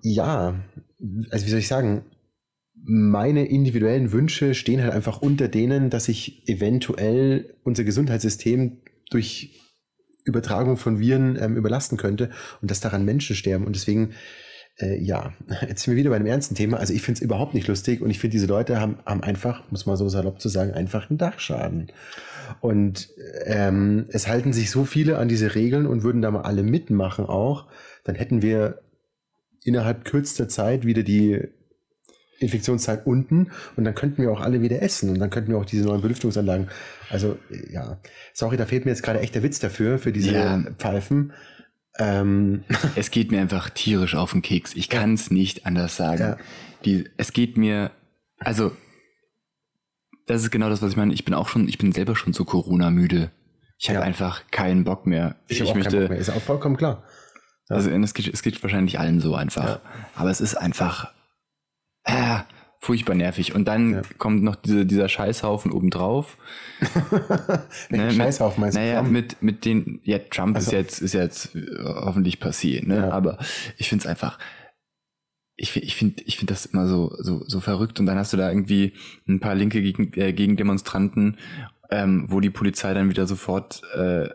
[0.00, 0.54] ja,
[1.30, 2.06] also wie soll ich sagen,
[2.74, 8.78] meine individuellen Wünsche stehen halt einfach unter denen, dass ich eventuell unser Gesundheitssystem
[9.10, 9.60] durch
[10.24, 12.30] Übertragung von Viren ähm, überlasten könnte
[12.60, 13.66] und dass daran Menschen sterben.
[13.66, 14.12] Und deswegen,
[14.78, 15.32] äh, ja,
[15.68, 16.78] jetzt sind wir wieder bei einem ernsten Thema.
[16.78, 19.70] Also ich finde es überhaupt nicht lustig und ich finde, diese Leute haben, haben einfach,
[19.70, 21.92] muss man so salopp zu sagen, einfach einen Dachschaden.
[22.60, 23.08] Und
[23.44, 27.26] ähm, es halten sich so viele an diese Regeln und würden da mal alle mitmachen
[27.26, 27.68] auch,
[28.04, 28.82] dann hätten wir
[29.64, 31.48] innerhalb kürzester Zeit wieder die
[32.38, 35.64] Infektionszeit unten und dann könnten wir auch alle wieder essen und dann könnten wir auch
[35.64, 36.68] diese neuen Belüftungsanlagen.
[37.10, 37.38] Also
[37.70, 37.98] ja,
[38.34, 40.62] sorry, da fehlt mir jetzt gerade echt der Witz dafür, für diese Ja.
[40.78, 41.32] Pfeifen.
[41.98, 42.64] Ähm,
[42.96, 44.74] Es geht mir einfach tierisch auf den Keks.
[44.74, 46.20] Ich kann es nicht anders sagen.
[46.22, 46.36] Ja.
[46.84, 47.90] Die, es geht mir,
[48.38, 48.72] also,
[50.26, 51.12] das ist genau das, was ich meine.
[51.14, 53.30] Ich bin auch schon, ich bin selber schon so Corona-müde.
[53.78, 54.04] Ich habe Ja.
[54.04, 55.36] einfach keinen Bock mehr.
[55.48, 57.04] ich habe auch keinen Bock mehr, ist auch vollkommen klar.
[57.68, 57.76] Ja.
[57.76, 59.80] Also es geht, es geht wahrscheinlich allen so einfach.
[60.14, 61.12] Aber es ist einfach
[62.04, 62.38] äh,
[62.80, 63.54] furchtbar nervig.
[63.54, 64.02] Und dann Ja.
[64.18, 66.36] kommt noch diese, dieser Scheißhaufen obendrauf.
[67.90, 68.76] Mit- Scheißhaufen meinst?
[68.76, 69.10] Naja, Trump?
[69.12, 72.96] mit, mit den, ja, Trump ist Also- jetzt, ist jetzt äh, hoffentlich passiert, ne?
[72.96, 73.10] Ja.
[73.10, 73.38] Aber
[73.78, 74.38] ich finde es einfach,
[75.56, 78.00] ich, ich finde ich find das immer so, so, so verrückt.
[78.00, 78.94] Und dann hast du da irgendwie
[79.28, 81.38] ein paar linke gegen, äh, Gegendemonstranten,
[81.90, 84.28] ähm, wo die Polizei dann wieder sofort äh,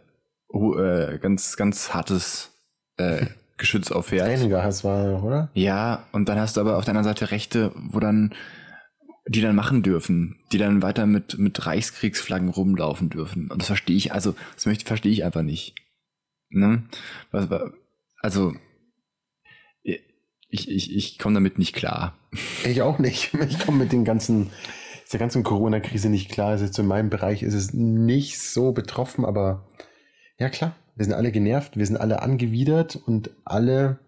[0.54, 2.52] hu- äh, ganz, ganz hartes
[2.98, 3.26] äh,
[3.58, 4.28] Geschütz auffährt.
[4.28, 5.50] Tränengas war, oder?
[5.54, 8.34] Ja, und dann hast du aber auf der anderen Seite Rechte, wo dann,
[9.28, 13.50] die dann machen dürfen, die dann weiter mit, mit Reichskriegsflaggen rumlaufen dürfen.
[13.50, 15.76] Und das verstehe ich, also, das möchte, verstehe ich einfach nicht.
[16.50, 16.84] Ne?
[18.22, 18.54] Also,
[20.50, 22.16] ich, ich, ich komme damit nicht klar.
[22.64, 23.34] Ich auch nicht.
[23.50, 24.50] Ich komme mit den ganzen,
[25.12, 26.50] der ganzen Corona-Krise nicht klar.
[26.50, 29.68] Also jetzt in meinem Bereich ist es nicht so betroffen, aber
[30.40, 34.00] ja klar, wir sind alle genervt, wir sind alle angewidert und alle,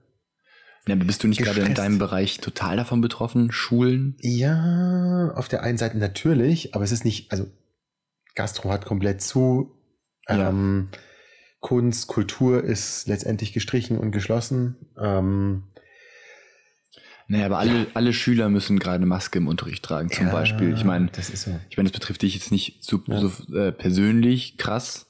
[0.87, 3.51] Ja, bist du nicht gerade in deinem Bereich total davon betroffen?
[3.51, 4.15] Schulen?
[4.19, 7.45] ja, auf der einen Seite natürlich, aber es ist nicht, also
[8.35, 9.71] Gastro hat komplett zu,
[10.27, 10.49] Ja.
[10.49, 10.89] ähm,
[11.61, 14.75] Kunst, Kultur ist letztendlich gestrichen und geschlossen.
[14.97, 15.63] Ähm,
[17.27, 20.73] Naja, aber alle, alle Schüler müssen gerade Maske im Unterricht tragen, zum Ja, Beispiel.
[20.73, 21.59] Ich meine, das so.
[21.69, 23.19] ich meine, das betrifft dich jetzt nicht so, Ja.
[23.19, 25.08] so äh, persönlich krass,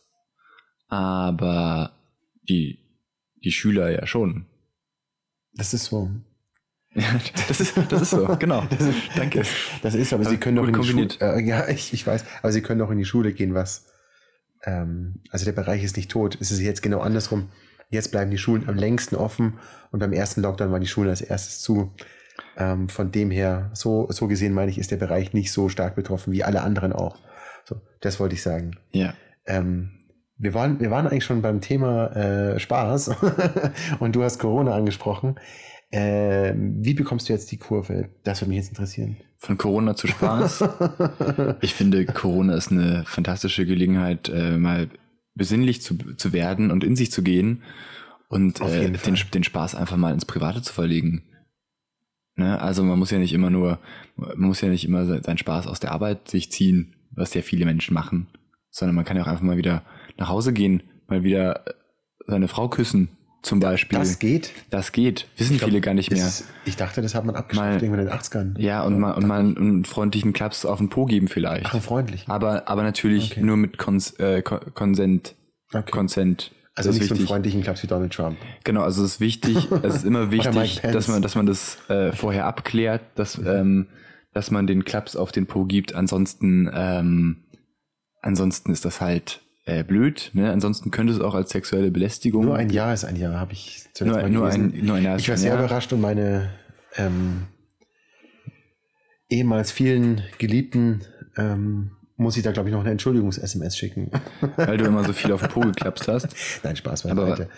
[0.89, 1.93] aber
[2.47, 2.80] die,
[3.43, 4.45] die Schüler ja schon.
[5.54, 6.10] Das ist so.
[7.47, 8.65] das, ist, das ist so, genau.
[8.69, 9.43] Das ist, Danke.
[9.84, 11.08] Das ist, aber sie Aber können doch in die Schule.
[11.21, 13.86] Äh, ja, ich, ich weiß, aber sie können doch in die Schule gehen, was.
[14.63, 16.38] Ähm, also der Bereich ist nicht tot.
[16.41, 17.49] Es ist jetzt genau andersrum.
[17.91, 19.60] Jetzt bleiben die Schulen am längsten offen
[19.91, 21.93] und beim ersten Lockdown waren die Schulen als erstes zu.
[22.58, 25.95] Ähm, von dem her, so, so gesehen meine ich, ist der Bereich nicht so stark
[25.95, 27.17] betroffen wie alle anderen auch.
[27.65, 28.78] So, das wollte ich sagen.
[28.91, 29.13] Ja.
[29.45, 29.98] Ähm,
[30.39, 33.12] wir, waren, wir waren eigentlich schon beim Thema äh, Spaß
[33.99, 35.36] und du hast Corona angesprochen.
[35.91, 38.10] Ähm, wie bekommst du jetzt die Kurve?
[38.23, 39.17] Das würde mich jetzt interessieren.
[39.38, 40.63] Von Corona zu Spaß.
[41.62, 44.89] Ich finde, Corona ist eine fantastische Gelegenheit, äh, mal
[45.36, 47.63] besinnlich zu, zu werden und in sich zu gehen
[48.30, 51.23] und äh, den, den Spaß einfach mal ins Private zu verlegen.
[52.36, 52.62] Ne?
[52.62, 53.80] Also man muss ja nicht immer nur,
[54.15, 57.41] man muss ja nicht immer se- seinen Spaß aus der Arbeit sich ziehen, was ja
[57.41, 58.28] viele Menschen machen,
[58.69, 59.82] sondern man kann ja auch einfach mal wieder
[60.17, 61.73] nach Hause gehen, mal wieder äh,
[62.27, 63.09] seine Frau küssen,
[63.41, 63.97] zum Beispiel.
[63.97, 64.51] Das geht.
[64.69, 65.27] Das geht.
[65.37, 66.25] Wissen glaub, viele gar nicht mehr.
[66.27, 68.59] Ist, ich dachte, das hat man abgeschafft irgendwann in den 80ern.
[68.59, 71.65] Ja, und mal, und mal einen, einen freundlichen Klaps auf den Po geben vielleicht.
[71.67, 72.25] Ach, freundlich.
[72.27, 73.41] Aber, aber natürlich Okay.
[73.41, 75.35] nur mit Kons äh, Ko- Consent.
[75.73, 75.89] Okay.
[75.91, 76.51] Consent.
[76.75, 78.37] Also nicht so einen freundlichen Klaps wie Donald Trump.
[78.63, 82.11] Genau, also es ist wichtig, es ist immer wichtig, dass man, dass man das äh,
[82.13, 83.87] vorher abklärt, dass, ähm,
[84.33, 85.93] dass man den Klaps auf den Po gibt.
[85.95, 87.43] Ansonsten, ähm,
[88.21, 90.32] ansonsten ist das halt äh, blöd.
[90.34, 90.51] Ne?
[90.51, 92.45] Ansonsten könnte es auch als sexuelle Belästigung.
[92.45, 94.73] Nur ein Jahr ist ein Jahr, habe ich zuletzt nur, mal nur gelesen.
[94.79, 95.63] ein, nur ein Jahr ist ich war sehr Jahr.
[95.63, 96.49] überrascht und meine
[96.95, 97.43] ähm,
[99.29, 101.01] ehemals vielen Geliebten
[101.38, 104.12] ähm, muss ich da, glaube ich, noch eine Entschuldigungs-SMS schicken.
[104.58, 106.27] weil du immer so viel auf den Po geklapst hast.
[106.63, 107.49] Nein, Spaß Aber- beiseite.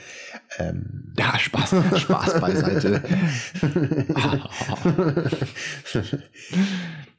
[0.60, 3.02] Ähm, Ja, Spaß, Spaß beiseite.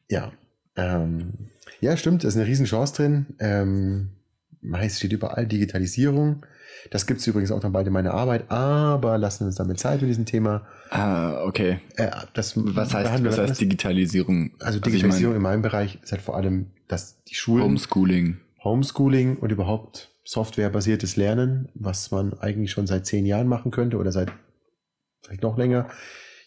[0.09, 0.33] ja.
[0.77, 1.33] Ähm,
[1.81, 3.27] ja, stimmt, da ist eine Riesenchance drin.
[3.41, 4.11] Ähm,
[4.63, 6.47] meist steht überall Digitalisierung.
[6.91, 9.79] Das gibt es übrigens auch dann bald in meiner Arbeit, aber lassen wir uns damit
[9.79, 10.67] Zeit mit diesem Thema.
[10.91, 11.79] ah, okay.
[11.97, 14.53] Äh, das Was heißt, was heißt Digitalisierung?
[14.59, 18.39] Also meine, Digitalisierung in meinem Bereich ist halt vor allem, dass die Schulen Homeschooling.
[18.65, 24.13] Homeschooling und überhaupt softwarebasiertes Lernen, was man eigentlich schon seit zehn Jahren machen könnte oder
[24.13, 24.33] seit
[25.23, 25.89] vielleicht noch länger.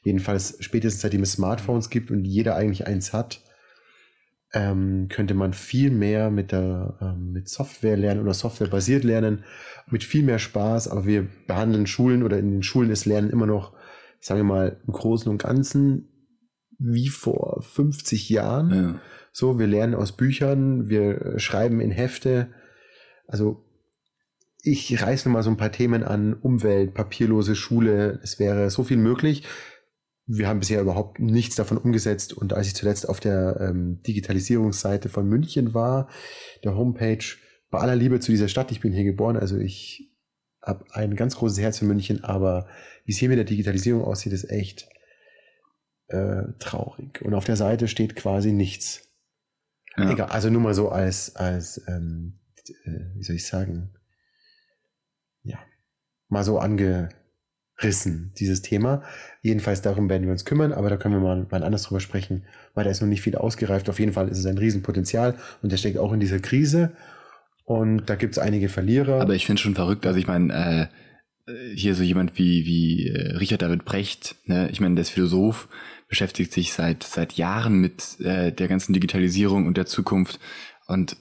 [0.04, 3.41] Jedenfalls spätestens seitdem es Smartphones gibt und jeder eigentlich eins hat,
[4.53, 9.43] ähm, könnte man viel mehr mit der ähm, mit Software lernen oder softwarebasiert lernen,
[9.89, 10.88] mit viel mehr Spaß.
[10.88, 13.73] Aber wir behandeln Schulen oder in den Schulen ist Lernen immer noch,
[14.21, 16.10] sagen wir mal, im Großen und Ganzen
[16.77, 18.73] wie vor 50 Jahren.
[18.73, 19.01] Ja.
[19.31, 22.49] So, wir lernen aus Büchern, wir äh, schreiben in Hefte.
[23.27, 23.65] Also
[24.62, 28.97] ich reiße mal so ein paar Themen an, Umwelt, papierlose Schule, es wäre so viel
[28.97, 29.43] möglich.
[30.27, 35.09] Wir haben bisher überhaupt nichts davon umgesetzt und als ich zuletzt auf der ähm, Digitalisierungsseite
[35.09, 36.09] von München war,
[36.63, 37.23] der Homepage,
[37.69, 40.11] bei aller Liebe zu dieser Stadt, ich bin hier geboren, also ich
[40.61, 42.67] habe ein ganz großes Herz für München, aber
[43.05, 44.89] wie es hier mit der Digitalisierung aussieht, ist echt
[46.07, 47.21] äh, traurig.
[47.21, 49.09] Und auf der Seite steht quasi nichts.
[49.97, 50.11] Ja.
[50.11, 52.39] Egal, also nur mal so als, als ähm,
[52.85, 53.93] äh, wie soll ich sagen,
[55.43, 55.59] ja,
[56.27, 56.59] mal so
[57.77, 59.03] angerissen, dieses Thema.
[59.41, 62.45] Jedenfalls darum werden wir uns kümmern, aber da können wir mal, mal anders drüber sprechen,
[62.73, 63.89] weil da ist noch nicht viel ausgereift.
[63.89, 66.91] Auf jeden Fall ist es ein Riesenpotenzial und der steckt auch in dieser Krise.
[67.65, 69.21] Und da gibt es einige Verlierer.
[69.21, 70.89] Aber ich finde schon verrückt, also ich meine,
[71.47, 74.69] äh, hier so jemand wie, wie äh, Richard David Brecht, ne?
[74.71, 75.67] ich meine, der ist Philosoph,
[76.07, 80.39] beschäftigt sich seit, seit Jahren mit äh, der ganzen Digitalisierung und der Zukunft.
[80.88, 81.17] Und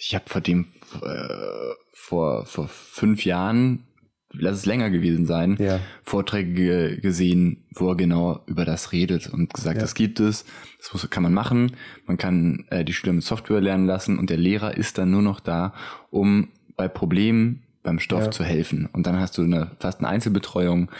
[0.00, 0.66] ich habe vor dem
[1.02, 3.87] äh, vor, vor fünf Jahren,
[4.32, 9.28] lass es länger gewesen sein, ja, Vorträge ge- gesehen, wo er genau über das redet
[9.28, 9.80] und gesagt, Ja.
[9.82, 10.44] das gibt es,
[10.78, 11.72] das muss, kann man machen,
[12.06, 15.22] man kann äh, die Schüler mit Software lernen lassen und der Lehrer ist dann nur
[15.22, 15.72] noch da,
[16.10, 18.30] um bei Problemen beim Stoff Ja.
[18.30, 18.86] zu helfen.
[18.92, 20.90] Und dann hast du eine, fast eine Einzelbetreuung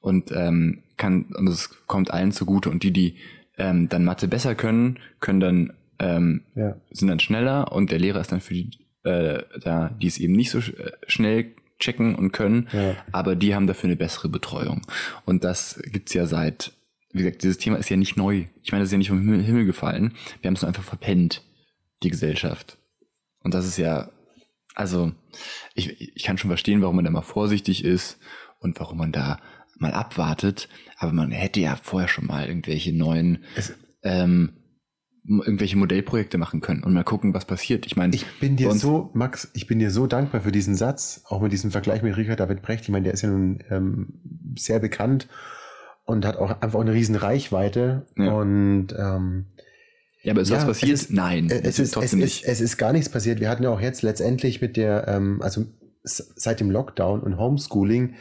[0.00, 3.16] und ähm, kann und es kommt allen zugute und die, die
[3.58, 6.42] ähm, dann Mathe besser können, können dann ähm,
[6.90, 8.70] sind dann schneller und der Lehrer ist dann für die
[9.04, 12.96] äh, da, die es eben nicht so sch äh, schnell checken und können, ja.
[13.12, 14.82] aber die haben dafür eine bessere Betreuung.
[15.24, 16.72] Und das gibt's ja seit,
[17.12, 18.44] wie gesagt, dieses Thema ist ja nicht neu.
[18.62, 20.14] Ich meine, das ist ja nicht vom Himmel, Himmel gefallen.
[20.40, 21.42] Wir haben es nur einfach verpennt,
[22.02, 22.78] die Gesellschaft.
[23.40, 24.10] Und das ist ja,
[24.74, 25.12] also,
[25.74, 28.18] ich, ich kann schon verstehen, warum man da mal vorsichtig ist
[28.60, 29.40] und warum man da
[29.78, 34.52] mal abwartet, aber man hätte ja vorher schon mal irgendwelche neuen, Es- ähm,
[35.24, 37.86] irgendwelche Modellprojekte machen können und mal gucken, was passiert.
[37.86, 41.22] Ich meine, Ich bin dir so, Max, ich bin dir so dankbar für diesen Satz,
[41.26, 42.82] auch mit diesem Vergleich mit Richard David Brecht.
[42.84, 44.20] Ich meine, der ist ja nun ähm,
[44.58, 45.28] sehr bekannt
[46.04, 48.06] und hat auch einfach eine riesen Reichweite.
[48.16, 48.32] Ja.
[48.32, 49.46] Und ähm,
[50.22, 50.92] Ja, aber ist Ja, was es passiert?
[50.94, 52.44] ist- Nein, äh, es, ist, es, trotzdem ist, nicht.
[52.46, 53.38] es ist gar nichts passiert.
[53.38, 55.64] Wir hatten ja auch jetzt letztendlich mit der, ähm, also
[56.02, 58.14] seit dem Lockdown und Homeschooling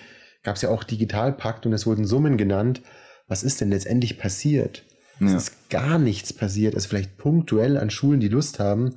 [0.44, 2.84] gab es ja auch Digitalpakt und es wurden Summen genannt.
[3.28, 4.84] Was ist denn letztendlich passiert?
[5.24, 5.38] Es Ja.
[5.38, 6.74] ist gar nichts passiert.
[6.76, 8.96] Also vielleicht punktuell an Schulen, die Lust haben.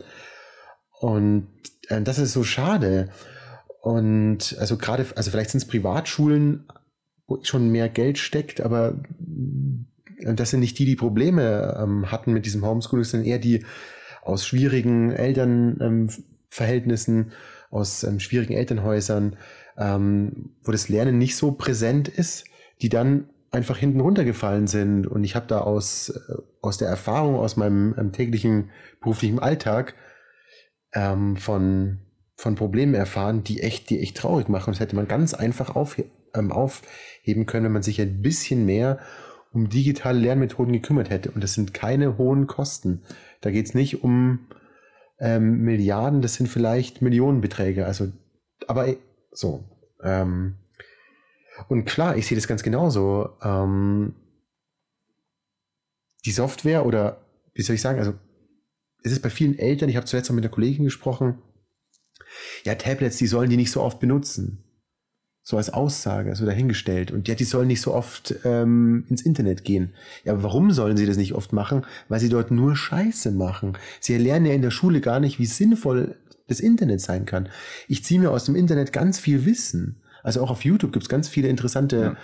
[1.00, 1.46] Und
[1.88, 3.10] äh, das ist so schade.
[3.82, 6.64] Und also gerade, also vielleicht sind es Privatschulen,
[7.26, 9.02] wo schon mehr Geld steckt, aber
[10.18, 13.64] äh, das sind nicht die, die Probleme ähm, hatten mit diesem Homeschooling, sondern eher die
[14.22, 17.32] aus schwierigen Elternverhältnissen,
[17.70, 19.37] aus ähm, schwierigen Elternhäusern,
[19.76, 22.44] ähm, wo das Lernen nicht so präsent ist,
[22.80, 25.06] die dann einfach hinten runtergefallen sind.
[25.06, 29.94] Und ich habe da aus, äh, aus der Erfahrung, aus meinem ähm, täglichen beruflichen Alltag
[30.92, 32.00] ähm, von,
[32.36, 34.72] von Problemen erfahren, die echt, die echt traurig machen.
[34.72, 38.98] Das hätte man ganz einfach aufhe ähm, aufheben können, wenn man sich ein bisschen mehr
[39.52, 41.30] um digitale Lernmethoden gekümmert hätte.
[41.30, 43.02] Und das sind keine hohen Kosten.
[43.40, 44.48] Da geht es nicht um
[45.20, 47.86] ähm, Milliarden, das sind vielleicht Millionenbeträge.
[47.86, 48.08] Also,
[48.66, 48.88] aber
[49.30, 49.64] so.
[50.02, 50.56] Ähm,
[51.68, 53.31] und klar, ich sehe das ganz genauso.
[53.42, 54.14] Ähm,
[56.24, 57.20] die Software oder
[57.55, 58.14] wie soll ich sagen, also
[59.03, 61.38] es ist bei vielen Eltern, ich habe zuletzt noch mit einer Kollegin gesprochen,
[62.64, 64.59] ja, Tablets, die sollen die nicht so oft benutzen.
[65.46, 67.11] So als Aussage, so dahingestellt.
[67.11, 69.92] Und ja, die sollen nicht so oft ähm, ins Internet gehen.
[70.24, 71.85] Ja, aber warum sollen sie das nicht oft machen?
[72.09, 73.77] Weil sie dort nur Scheiße machen.
[74.00, 76.16] Sie lernen ja in der Schule gar nicht, wie sinnvoll
[76.48, 77.50] das Internet sein kann.
[77.88, 80.00] Ich ziehe mir aus dem Internet ganz viel Wissen.
[80.24, 82.16] Also auch auf YouTube gibt es ganz viele interessante Ja.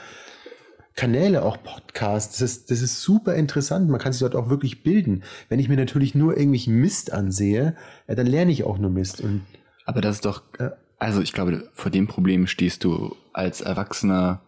[0.97, 2.39] Kanäle, auch Podcasts.
[2.39, 3.89] Das ist, das ist super interessant.
[3.89, 5.23] Man kann sich dort auch wirklich bilden.
[5.49, 7.77] Wenn ich mir natürlich nur irgendwelchen Mist ansehe,
[8.09, 9.21] ja, dann lerne ich auch nur Mist.
[9.21, 9.47] Und
[9.87, 10.73] Aber das ist doch, Ja.
[10.99, 14.43] also ich glaube, vor dem Problem stehst du als Erwachsener,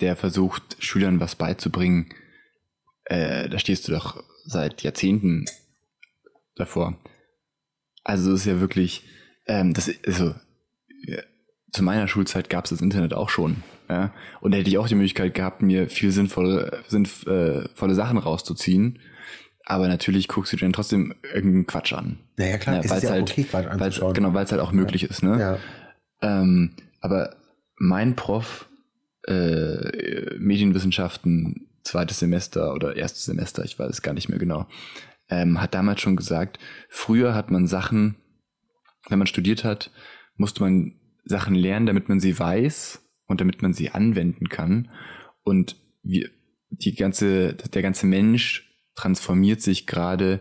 [0.00, 2.10] der versucht, Schülern was beizubringen.
[3.04, 5.46] Äh, da stehst du doch seit Jahrzehnten
[6.54, 6.96] davor.
[8.04, 9.02] Also es ist ja wirklich,
[9.46, 10.34] ähm, das, also
[11.76, 13.62] zu meiner Schulzeit gab es das Internet auch schon.
[13.88, 14.12] Ja?
[14.40, 18.98] Und da hätte ich auch die Möglichkeit gehabt, mir viel sinnvolle, sinnvolle Sachen rauszuziehen.
[19.64, 22.18] Aber natürlich guckst du dir dann trotzdem irgendeinen Quatsch an.
[22.36, 25.04] naja, klar, Ja, ist ja halt- okay, Quatsch Weil's, genau, weil es halt auch möglich
[25.04, 25.22] ist.
[25.22, 25.38] Ne?
[25.40, 25.58] Ja.
[26.22, 27.36] Ähm, aber
[27.78, 28.68] mein Prof,
[29.26, 34.66] äh, Medienwissenschaften, zweites Semester oder erstes Semester, ich weiß es gar nicht mehr genau,
[35.28, 36.58] ähm, hat damals schon gesagt,
[36.88, 38.16] früher hat man Sachen,
[39.08, 39.90] wenn man studiert hat,
[40.36, 40.94] musste man
[41.26, 44.90] Sachen lernen, damit man sie weiß und damit man sie anwenden kann.
[45.42, 46.30] Und wir,
[46.70, 50.40] die ganze, der ganze Mensch transformiert sich gerade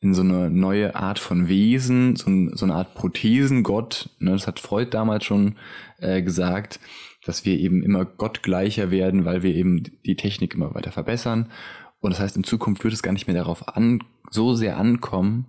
[0.00, 4.10] in so eine neue Art von Wesen, so, ein, so eine Art Prothesengott.
[4.18, 4.32] Ne?
[4.32, 5.56] Das hat Freud damals schon
[5.98, 6.80] äh, gesagt,
[7.24, 11.50] dass wir eben immer gottgleicher werden, weil wir eben die Technik immer weiter verbessern.
[11.98, 15.46] Und das heißt, in Zukunft wird es gar nicht mehr darauf an, so sehr ankommen,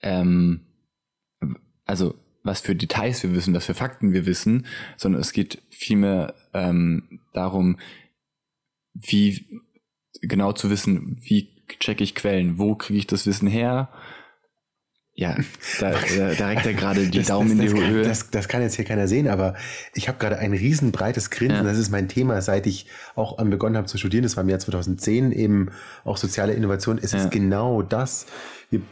[0.00, 0.60] ähm,
[1.84, 6.34] also was für Details wir wissen, was für Fakten wir wissen, sondern es geht vielmehr
[6.52, 7.78] ähm, darum,
[8.92, 9.46] wie
[10.20, 11.48] genau zu wissen, wie
[11.80, 13.88] checke ich Quellen, wo kriege ich das Wissen her.
[15.16, 15.36] Ja,
[15.80, 18.02] da, da, da reckt er gerade die Das- Daumen das, in die das, Höhe.
[18.04, 19.54] das, das kann jetzt hier keiner sehen, aber
[19.94, 21.58] ich habe gerade ein riesenbreites Grinsen.
[21.58, 21.62] Ja.
[21.62, 24.24] Das ist mein Thema, seit ich auch begonnen habe zu studieren.
[24.24, 25.70] Das war im Jahr 2010 eben
[26.04, 26.98] auch soziale Innovation.
[27.00, 27.20] Es Ja.
[27.20, 28.26] ist genau das.
[28.70, 28.82] Wir,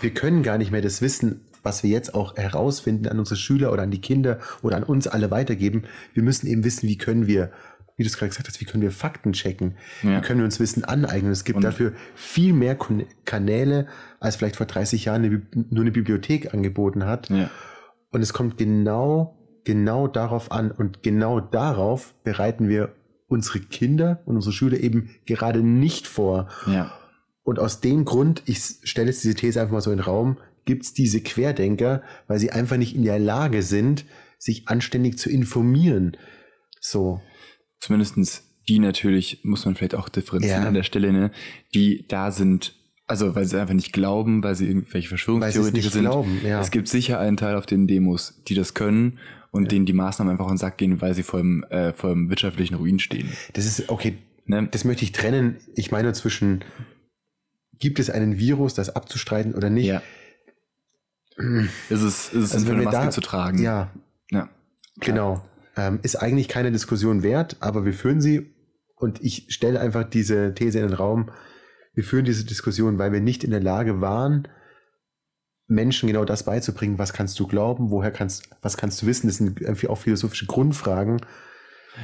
[0.00, 3.72] wir können gar nicht mehr das Wissen, was wir jetzt auch herausfinden, an unsere Schüler
[3.72, 5.84] oder an die Kinder oder an uns alle weitergeben.
[6.14, 7.52] Wir müssen eben wissen, wie können wir,
[7.96, 9.76] wie du es gerade gesagt hast, wie können wir Fakten checken?
[10.02, 10.18] Ja.
[10.18, 11.30] Wie können wir uns Wissen aneignen?
[11.30, 12.76] Es gibt Und- dafür viel mehr
[13.24, 13.86] Kanäle,
[14.20, 17.30] als vielleicht vor 30 Jahren eine, nur eine Bibliothek angeboten hat.
[17.30, 17.50] Ja.
[18.10, 20.70] Und es kommt genau, genau darauf an.
[20.70, 22.94] Und genau darauf bereiten wir
[23.28, 26.48] unsere Kinder und unsere Schüler eben gerade nicht vor.
[26.66, 26.92] ja.
[27.44, 30.36] Und aus dem Grund, ich stelle jetzt diese These einfach mal so in den Raum,
[30.64, 34.04] gibt es diese Querdenker, weil sie einfach nicht in der Lage sind,
[34.38, 36.16] sich anständig zu informieren.
[36.80, 37.20] So.
[37.80, 40.68] Zumindestens die natürlich, muss man vielleicht auch differenzieren Ja.
[40.68, 41.32] an der Stelle, ne,
[41.74, 42.74] die da sind,
[43.08, 46.02] also weil sie einfach nicht glauben, weil sie irgendwelche Verschwörungstheoretiker nicht sind.
[46.02, 46.60] glauben, ja.
[46.60, 49.18] Es gibt sicher einen Teil auf den Demos, die das können
[49.50, 52.10] und denen die Maßnahmen einfach auf den Sack gehen, weil sie vor dem, äh, vor
[52.10, 53.30] dem wirtschaftlichen Ruin stehen.
[53.54, 54.66] Das ist, okay, Ne?
[54.70, 55.56] das möchte ich trennen.
[55.76, 56.64] Ich meine zwischen,
[57.78, 59.86] gibt es einen Virus, das abzustreiten oder nicht?
[59.86, 60.02] Ja.
[61.36, 63.58] Ist es, ist es Also für eine Maske da- zu tragen?
[63.62, 63.90] Ja,
[64.30, 64.48] ja.
[65.00, 65.44] Genau.
[65.76, 68.54] Ähm, ist eigentlich keine Diskussion wert, aber wir führen sie
[68.96, 71.30] und ich stelle einfach diese These in den Raum.
[71.94, 74.48] Wir führen diese Diskussion, weil wir nicht in der Lage waren,
[75.66, 76.98] Menschen genau das beizubringen.
[76.98, 77.90] Was kannst du glauben?
[77.90, 79.28] Woher kannst, was kannst du wissen?
[79.28, 81.20] Das sind auch philosophische Grundfragen.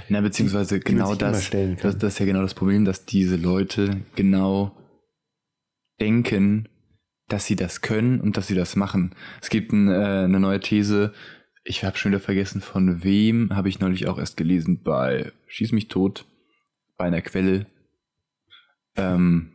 [0.09, 1.99] Na, beziehungsweise die genau immer das, das.
[1.99, 4.75] Das ist ja genau das Problem, dass diese Leute genau
[6.01, 6.69] denken,
[7.29, 9.15] dass sie das können und dass sie das machen.
[9.41, 11.13] Es gibt ein, äh, eine neue These,
[11.65, 15.73] ich habe schon wieder vergessen, von wem, habe ich neulich auch erst gelesen, bei Schieß
[15.73, 16.25] mich tot,
[16.97, 17.67] bei einer Quelle,
[18.97, 19.53] ähm,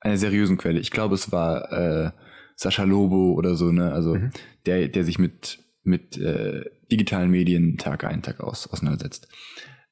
[0.00, 0.80] einer seriösen Quelle.
[0.80, 2.10] Ich glaube, es war äh,
[2.56, 3.92] Sascha Lobo oder so, ne?
[3.92, 4.30] Also Mhm.
[4.66, 9.28] der, der sich mit, mit äh, digitalen Medien Tag ein, Tag aus auseinandersetzt.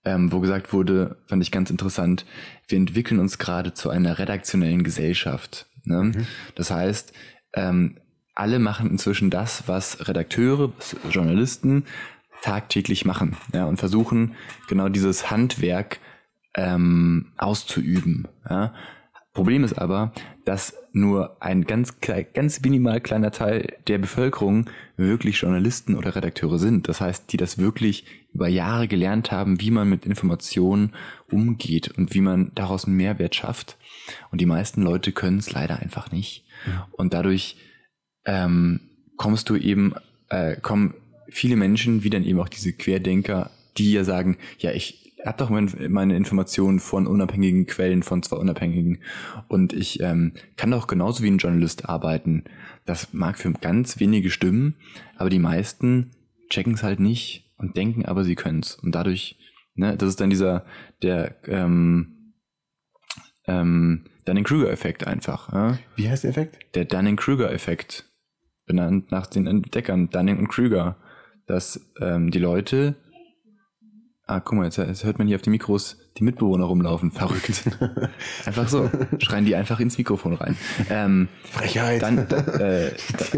[0.05, 2.25] Ähm, wo gesagt wurde, fand ich ganz interessant,
[2.69, 5.67] wir entwickeln uns gerade zu einer redaktionellen Gesellschaft.
[5.89, 6.05] Ne?
[6.05, 6.27] Mhm.
[6.55, 7.13] Das heißt,
[7.55, 7.99] ähm,
[8.35, 10.73] alle machen inzwischen das, was Redakteure,
[11.11, 11.85] Journalisten
[12.43, 14.37] tagtäglich machen ja, und versuchen
[14.69, 15.99] genau dieses Handwerk
[16.55, 18.29] ähm, auszuüben.
[18.49, 18.75] Ja.
[19.33, 20.13] Problem ist aber,
[20.45, 26.89] dass nur ein ganz, ganz minimal kleiner Teil der Bevölkerung wirklich Journalisten oder Redakteure sind.
[26.89, 30.93] Das heißt, die das wirklich über Jahre gelernt haben, wie man mit Informationen
[31.31, 33.77] umgeht und wie man daraus einen Mehrwert schafft.
[34.31, 36.45] Und die meisten Leute können es leider einfach nicht.
[36.93, 37.57] Und dadurch
[38.25, 38.81] ähm,
[39.17, 39.95] kommst du eben,
[40.29, 40.95] äh, kommen
[41.29, 45.51] viele Menschen, wie dann eben auch diese Querdenker, die ja sagen, ja, ich habe doch
[45.51, 48.99] mein, meine Informationen von unabhängigen Quellen, von zwei unabhängigen
[49.49, 52.45] und ich ähm, kann doch genauso wie ein Journalist arbeiten.
[52.85, 54.77] Das mag für ganz wenige stimmen,
[55.17, 56.13] aber die meisten
[56.51, 58.77] checken es halt nicht und denken aber, sie können es.
[58.77, 59.37] Und dadurch,
[59.75, 60.65] ne, das ist dann dieser,
[61.03, 62.18] der ähm,
[63.49, 65.53] ähm, Dunning-Kruger-Effekt einfach.
[65.53, 65.79] Ja?
[65.97, 66.59] Wie heißt der Effekt?
[66.75, 68.05] der Dunning-Kruger-Effekt,
[68.67, 70.97] benannt nach den Entdeckern Dunning und Kruger,
[71.47, 72.95] dass ähm, die Leute,
[74.27, 77.63] ah, guck mal, jetzt, jetzt hört man hier auf die Mikros die Mitbewohner rumlaufen, verrückt.
[78.45, 80.57] einfach so, schreien die einfach ins Mikrofon rein.
[80.91, 82.03] Ähm, Frechheit.
[82.03, 82.91] dann, äh,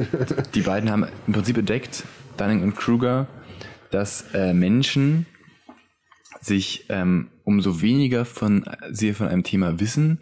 [0.55, 2.05] die beiden haben im Prinzip entdeckt,
[2.37, 3.29] Dunning und Kruger,
[3.91, 5.27] dass äh, Menschen
[6.41, 10.21] sich ähm, umso weniger von sie von einem Thema wissen,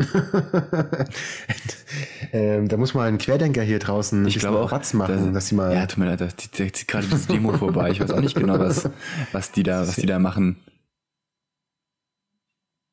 [2.32, 5.54] ähm, da muss mal ein Querdenker hier draußen Ich glaube auch, Ratz machen, dass sie
[5.54, 5.74] mal.
[5.74, 7.90] Ja, tut mir leid, da zieht da gerade diese Demo vorbei.
[7.90, 8.88] Ich weiß auch nicht genau, was,
[9.32, 10.56] was die da, was die da machen.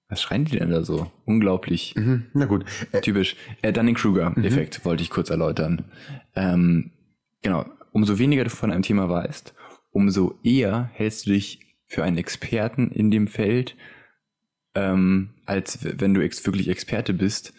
[0.09, 1.11] Was schreien die denn da so?
[1.25, 1.93] Unglaublich.
[1.97, 2.63] Mhm, na gut.
[2.93, 3.35] Äh, Typisch.
[3.61, 5.83] Äh, Dunning-Kruger-Effekt wollte ich kurz erläutern.
[6.33, 6.91] Ähm,
[7.41, 7.65] genau.
[7.91, 9.53] Umso weniger du von einem Thema weißt,
[9.91, 13.75] umso eher hältst du dich für einen Experten in dem Feld,
[14.75, 17.53] ähm, als wenn du ex wirklich Experte bist.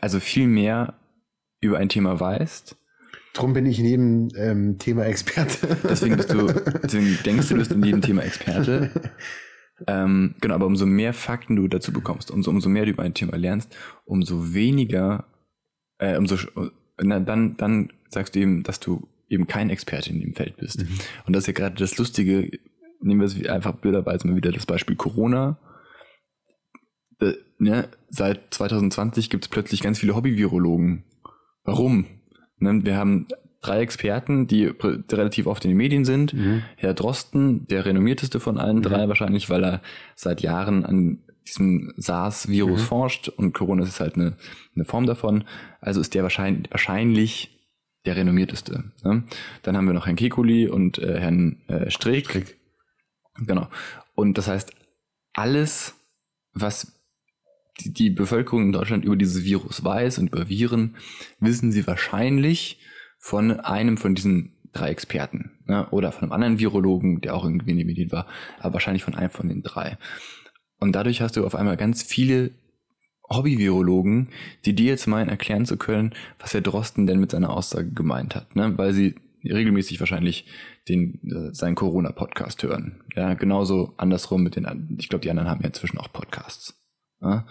[0.00, 0.98] Also viel mehr
[1.60, 2.76] über ein Thema weißt
[3.32, 5.76] drum bin ich in jedem ähm, Thema Experte.
[5.84, 6.46] Deswegen bist du,
[6.82, 8.90] deswegen denkst du, du bist in jedem Thema Experte.
[9.86, 13.14] Ähm, genau, aber umso mehr Fakten du dazu bekommst, umso, umso mehr du über ein
[13.14, 15.26] Thema lernst, umso weniger,
[15.98, 16.36] äh, umso,
[17.00, 20.84] na, dann, dann sagst du eben, dass du eben kein Experte in dem Feld bist.
[21.26, 22.50] Und das ist ja gerade das Lustige,
[23.00, 25.58] nehmen wir es einfach blöderweise mal wieder das Beispiel Corona.
[27.20, 31.04] Äh, ne, seit 2020 gibt es plötzlich ganz viele Hobby-Virologen.
[31.64, 32.06] Warum?
[32.58, 33.26] Ne, wir haben
[33.60, 36.34] drei Experten, die relativ oft in den Medien sind.
[36.34, 36.62] Mhm.
[36.76, 39.82] Herr Drosten, der renommierteste von allen drei wahrscheinlich, weil er
[40.16, 42.86] seit Jahren an diesem SARS-Virus Mhm.
[42.86, 44.36] forscht und Corona ist halt eine,
[44.74, 45.44] eine Form davon.
[45.80, 47.61] Also ist der wahrscheinlich, wahrscheinlich
[48.04, 48.92] der renommierteste.
[49.04, 49.24] Ne?
[49.62, 52.26] Dann haben wir noch Herrn Kekulé und äh, Herrn äh, Streeck.
[52.26, 52.56] Strick.
[53.46, 53.68] Genau.
[54.14, 54.72] Und das heißt,
[55.32, 55.94] alles,
[56.52, 57.00] was
[57.80, 60.96] die, die Bevölkerung in Deutschland über dieses Virus weiß und über Viren,
[61.40, 62.80] wissen sie wahrscheinlich
[63.18, 65.52] von einem von diesen drei Experten.
[65.66, 65.88] Ne?
[65.90, 68.26] Oder von einem anderen Virologen, der auch irgendwie in den Medien war,
[68.58, 69.96] aber wahrscheinlich von einem von den drei.
[70.78, 72.50] Und dadurch hast du auf einmal ganz viele
[73.36, 74.28] Hobby-Virologen,
[74.64, 78.34] die dir jetzt meinen, erklären zu können, was Herr Drosten denn mit seiner Aussage gemeint
[78.34, 78.54] hat.
[78.56, 78.76] Ne?
[78.78, 79.14] Weil sie
[79.44, 80.46] regelmäßig wahrscheinlich
[80.88, 83.02] den, äh, seinen Corona-Podcast hören.
[83.16, 86.74] Ja, genauso andersrum mit den, an- ich glaube, die anderen haben ja inzwischen auch Podcasts.
[87.20, 87.46] Ja?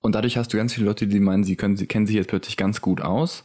[0.00, 2.28] Und dadurch hast du ganz viele Leute, die meinen, sie können, sie kennen sich jetzt
[2.28, 3.44] plötzlich ganz gut aus.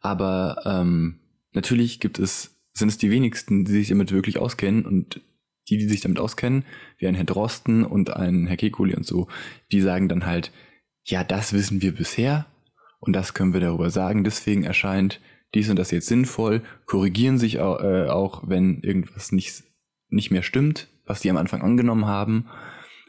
[0.00, 1.20] Aber ähm,
[1.52, 5.20] natürlich gibt es, sind es die wenigsten, die sich damit wirklich auskennen und
[5.78, 6.64] die, die sich damit auskennen,
[6.98, 9.28] wie ein Herr Drosten und ein Herr Kekulé und so,
[9.70, 10.52] die sagen dann halt,
[11.04, 12.46] ja, das wissen wir bisher
[13.00, 15.20] und das können wir darüber sagen, deswegen erscheint
[15.54, 19.64] dies und das jetzt sinnvoll, korrigieren sich auch, äh, auch wenn irgendwas nicht,
[20.08, 22.48] nicht mehr stimmt, was die am Anfang angenommen haben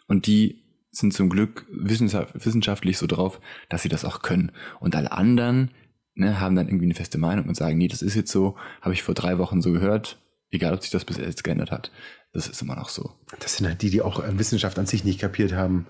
[0.07, 3.39] und die sind zum Glück wissenschaft, wissenschaftlich so drauf,
[3.70, 4.51] dass sie das auch können.
[4.80, 5.72] Und alle anderen
[6.16, 8.93] ne, haben dann irgendwie eine feste Meinung und sagen, nee, das ist jetzt so, habe
[8.93, 10.20] ich vor drei Wochen so gehört,
[10.51, 11.91] egal ob sich das bis jetzt geändert hat.
[12.34, 13.16] Das ist immer noch so.
[13.40, 15.88] Das sind halt die, die auch äh, Wissenschaft an sich nicht kapiert haben.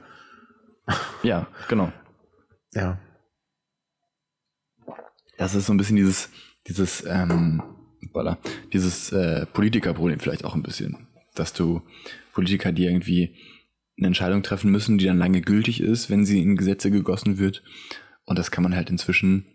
[1.24, 1.92] Ja, genau.
[2.74, 3.00] Ja.
[5.38, 6.30] Das ist so ein bisschen dieses,
[6.68, 7.64] dieses, ähm,
[8.14, 8.38] voilà,
[8.74, 11.82] dieses äh, Politikerproblem vielleicht auch ein bisschen, dass du
[12.34, 13.36] Politiker, die irgendwie
[13.98, 17.64] eine Entscheidung treffen müssen, die dann lange gültig ist, wenn sie in Gesetze gegossen wird.
[18.26, 19.46] Und das kann man halt inzwischen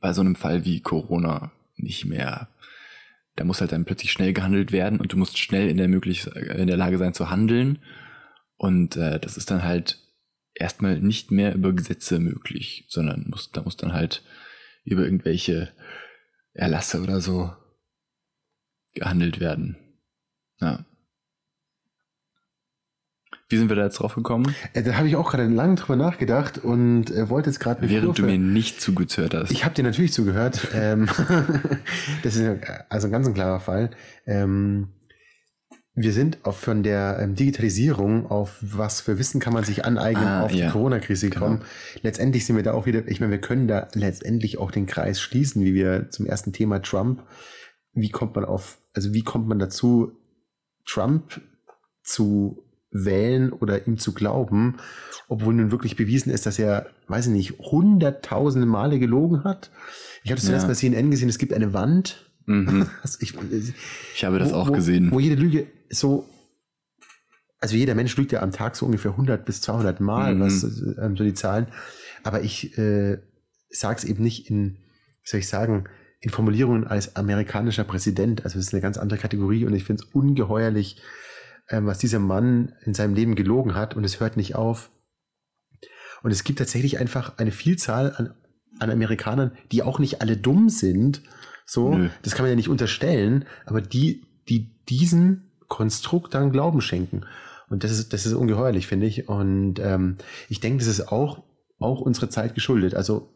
[0.00, 2.48] bei so einem Fall wie Corona nicht mehr.
[3.36, 6.26] Da muss halt dann plötzlich schnell gehandelt werden und du musst schnell in der möglich
[6.26, 7.82] in der Lage sein zu handeln.
[8.56, 9.98] Und äh, das ist dann halt
[10.54, 14.22] erstmal nicht mehr über Gesetze möglich, sondern muss, da muss dann halt
[14.84, 15.72] über irgendwelche
[16.52, 17.52] Erlasse oder so
[18.94, 19.76] gehandelt werden.
[20.60, 20.84] Ja.
[23.54, 24.52] Wie sind wir da jetzt drauf gekommen?
[24.72, 27.88] Äh, da habe ich auch gerade lange drüber nachgedacht und äh, wollte jetzt gerade.
[27.88, 29.52] Während Kurve, du mir nicht zugehört hast.
[29.52, 30.66] Ich habe dir natürlich zugehört.
[30.74, 31.08] ähm,
[32.24, 33.90] das ist also ein ganz ein klarer Fall.
[34.26, 34.88] Ähm,
[35.94, 40.26] wir sind auf von der ähm, Digitalisierung auf was für Wissen kann man sich aneignen
[40.26, 40.72] ah, auf die ja.
[40.72, 41.40] Corona-Krise genau.
[41.40, 41.58] gekommen.
[41.60, 42.00] Genau.
[42.02, 45.20] Letztendlich sind wir da auch wieder, ich meine, wir können da letztendlich auch den Kreis
[45.20, 47.22] schließen, wie wir zum ersten Thema Trump.
[47.92, 50.10] Wie kommt man auf, also wie kommt man dazu,
[50.84, 51.40] Trump
[52.02, 52.63] zu
[52.94, 54.76] wählen oder ihm zu glauben,
[55.28, 59.70] obwohl nun wirklich bewiesen ist, dass er, weiß ich nicht, hunderttausende Male gelogen hat.
[60.22, 60.68] Ich habe das zuerst ja.
[60.68, 62.30] bei CNN gesehen, es gibt eine Wand.
[62.46, 62.86] Mhm.
[63.02, 63.34] Also ich,
[64.14, 65.10] ich, habe das wo, auch gesehen.
[65.10, 66.28] Wo, wo jede Lüge so,
[67.60, 70.40] also jeder Mensch lügt ja am Tag so ungefähr 100 bis 200 Mal, mhm.
[70.40, 71.66] was ähm, so die Zahlen.
[72.22, 73.18] Aber ich äh,
[73.70, 74.76] sage es eben nicht in,
[75.22, 75.84] wie soll ich sagen,
[76.20, 78.44] in Formulierungen als amerikanischer Präsident.
[78.44, 81.02] Also es ist eine ganz andere Kategorie und ich finde es ungeheuerlich,
[81.68, 84.90] was dieser Mann in seinem Leben gelogen hat und es hört nicht auf.
[86.22, 88.34] Und es gibt tatsächlich einfach eine Vielzahl an,
[88.78, 91.22] an Amerikanern, die auch nicht alle dumm sind.
[91.66, 92.08] So, Nö.
[92.22, 97.26] das kann man ja nicht unterstellen, aber die, die diesen Konstrukt dann Glauben schenken.
[97.68, 99.28] Und das ist, das ist ungeheuerlich, finde ich.
[99.28, 100.16] Und ähm,
[100.48, 101.42] ich denke, das ist auch,
[101.78, 102.94] auch unsere Zeit geschuldet.
[102.94, 103.30] Also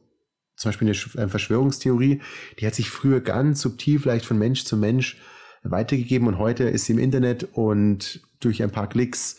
[0.56, 2.20] zum Beispiel eine Verschwörungstheorie,
[2.58, 5.16] die hat sich früher ganz subtil vielleicht von Mensch zu Mensch
[5.62, 9.38] weitergegeben und heute ist sie im Internet und durch ein paar Klicks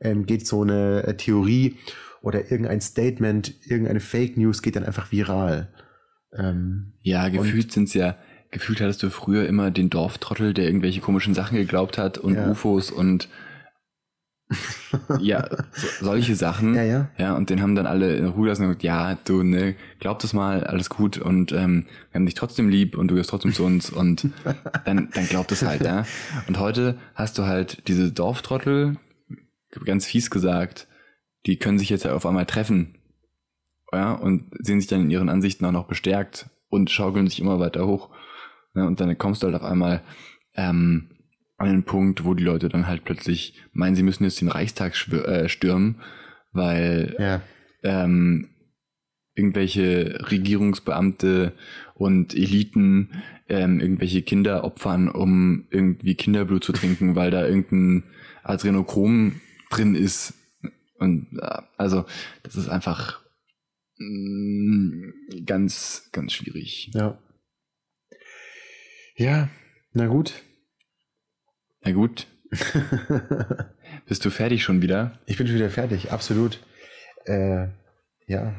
[0.00, 1.76] ähm, geht so eine äh, Theorie
[2.22, 5.68] oder irgendein Statement, irgendeine Fake News geht dann einfach viral.
[6.32, 8.16] Ähm, ja, gefühlt sind es ja,
[8.50, 12.50] gefühlt hattest du früher immer den Dorftrottel, der irgendwelche komischen Sachen geglaubt hat und ja.
[12.50, 13.28] UFOs und
[15.20, 16.74] ja, so, solche Sachen.
[16.80, 17.10] Ja, ja.
[17.18, 20.18] Ja, und den haben dann alle in Ruhe lassen und gesagt, ja, du, ne, glaub
[20.20, 23.52] das mal, alles gut und ähm, wir haben dich trotzdem lieb und du gehst trotzdem
[23.52, 24.28] zu uns und
[24.84, 26.04] dann, dann glaub das halt, ja.
[26.46, 28.96] Und heute hast du halt diese Dorftrottel,
[29.84, 30.86] ganz fies gesagt,
[31.46, 32.94] die können sich jetzt ja auf einmal treffen,
[33.92, 37.58] ja, und sehen sich dann in ihren Ansichten auch noch bestärkt und schaukeln sich immer
[37.58, 38.10] weiter hoch.
[38.74, 40.02] Ja, und dann kommst du halt auf einmal
[40.54, 41.10] ähm,
[41.60, 44.94] an den Punkt, wo die Leute dann halt plötzlich meinen, sie müssen jetzt den Reichstag
[45.12, 46.00] äh, stürmen,
[46.52, 47.42] weil ja.
[47.82, 48.48] ähm,
[49.34, 51.52] irgendwelche Regierungsbeamte
[51.94, 53.10] und Eliten
[53.50, 58.04] ähm, irgendwelche Kinder opfern, um irgendwie Kinderblut zu trinken, weil da irgendein
[58.42, 60.32] Adrenochrom drin ist.
[60.98, 61.40] Und
[61.76, 62.06] also
[62.42, 63.20] das ist einfach
[63.98, 65.10] mm,
[65.44, 66.90] ganz, ganz schwierig.
[66.94, 67.18] Ja.
[69.14, 69.50] Ja,
[69.92, 70.42] na gut.
[71.90, 72.28] Na gut.
[74.06, 75.18] Bist du fertig schon wieder?
[75.26, 76.60] Ich bin schon wieder fertig, absolut.
[77.24, 77.66] Äh,
[78.28, 78.54] ja.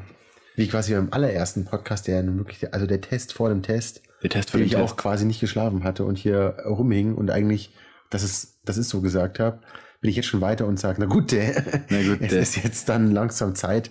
[0.54, 4.50] Wie quasi beim allerersten Podcast, der wirklich, also der Test vor dem Test, der Test
[4.50, 4.82] vor dem ich Test.
[4.82, 7.74] auch quasi nicht geschlafen hatte und hier rumhing und eigentlich,
[8.10, 9.60] dass es, das ist so gesagt habe,
[10.02, 12.90] bin ich jetzt schon weiter und sage, na gut, der, na gut, es ist jetzt
[12.90, 13.90] dann langsam Zeit,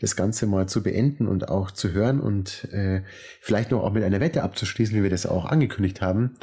[0.00, 3.02] das Ganze mal zu beenden und auch zu hören und äh,
[3.42, 6.38] vielleicht noch auch mit einer Wette abzuschließen, wie wir das auch angekündigt haben.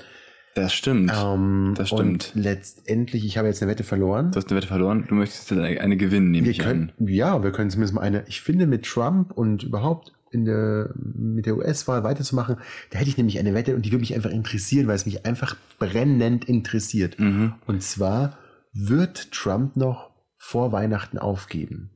[0.55, 1.11] Das stimmt.
[1.13, 2.31] Ähm, das stimmt.
[2.33, 4.31] Und letztendlich, ich habe jetzt eine Wette verloren.
[4.31, 5.05] Du hast eine Wette verloren.
[5.07, 7.07] Du möchtest eine, eine gewinnen, nehme wir ich können, an.
[7.07, 8.23] Ja, wir können zumindest mal eine.
[8.27, 12.57] Ich finde, mit Trump und überhaupt in der, mit der US-Wahl weiterzumachen,
[12.89, 15.25] da hätte ich nämlich eine Wette und die würde mich einfach interessieren, weil es mich
[15.25, 17.19] einfach brennend interessiert.
[17.19, 17.55] Mhm.
[17.67, 18.37] Und zwar,
[18.73, 21.91] wird Trump noch vor Weihnachten aufgeben?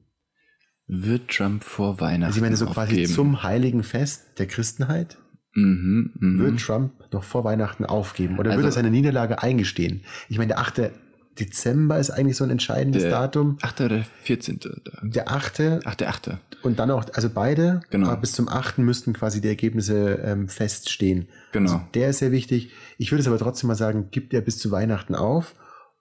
[0.88, 3.14] Wird Trump vor Weihnachten Also ich meine, so quasi aufgeben.
[3.14, 5.18] zum heiligen Fest der Christenheit?
[5.54, 6.44] Mhm, mh.
[6.44, 10.04] Wird Trump noch vor Weihnachten aufgeben oder also, wird er seine Niederlage eingestehen?
[10.30, 10.92] Ich meine, der 8.
[11.40, 13.58] Dezember ist eigentlich so ein entscheidendes der Datum.
[13.62, 13.82] 8.
[13.82, 14.60] oder 14.
[15.04, 15.62] Der 8.
[15.86, 16.32] Ach, der 8.
[16.62, 18.16] Und dann auch, also beide, genau.
[18.18, 18.80] bis zum 8.
[18.80, 21.30] müssten quasi die Ergebnisse ähm, feststehen.
[21.52, 21.72] Genau.
[21.72, 22.72] Also der ist sehr wichtig.
[22.98, 25.56] Ich würde es aber trotzdem mal sagen, gibt er bis zu Weihnachten auf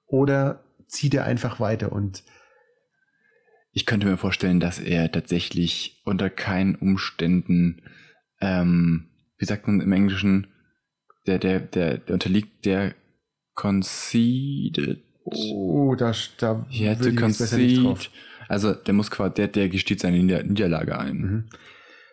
[0.06, 2.24] oder zieht er einfach weiter und
[3.72, 7.82] ich könnte mir vorstellen, dass er tatsächlich unter keinen Umständen
[8.40, 9.08] ähm,
[9.38, 10.48] wie sagt man im Englischen,
[11.26, 12.94] der, der, der, der unterliegt der
[13.54, 15.02] conceded.
[15.24, 17.96] Oh, da, da He had to concede.
[18.48, 21.16] Also der muss quasi, der, der gesteht seine Nieder Niederlage ein.
[21.16, 21.44] Mhm.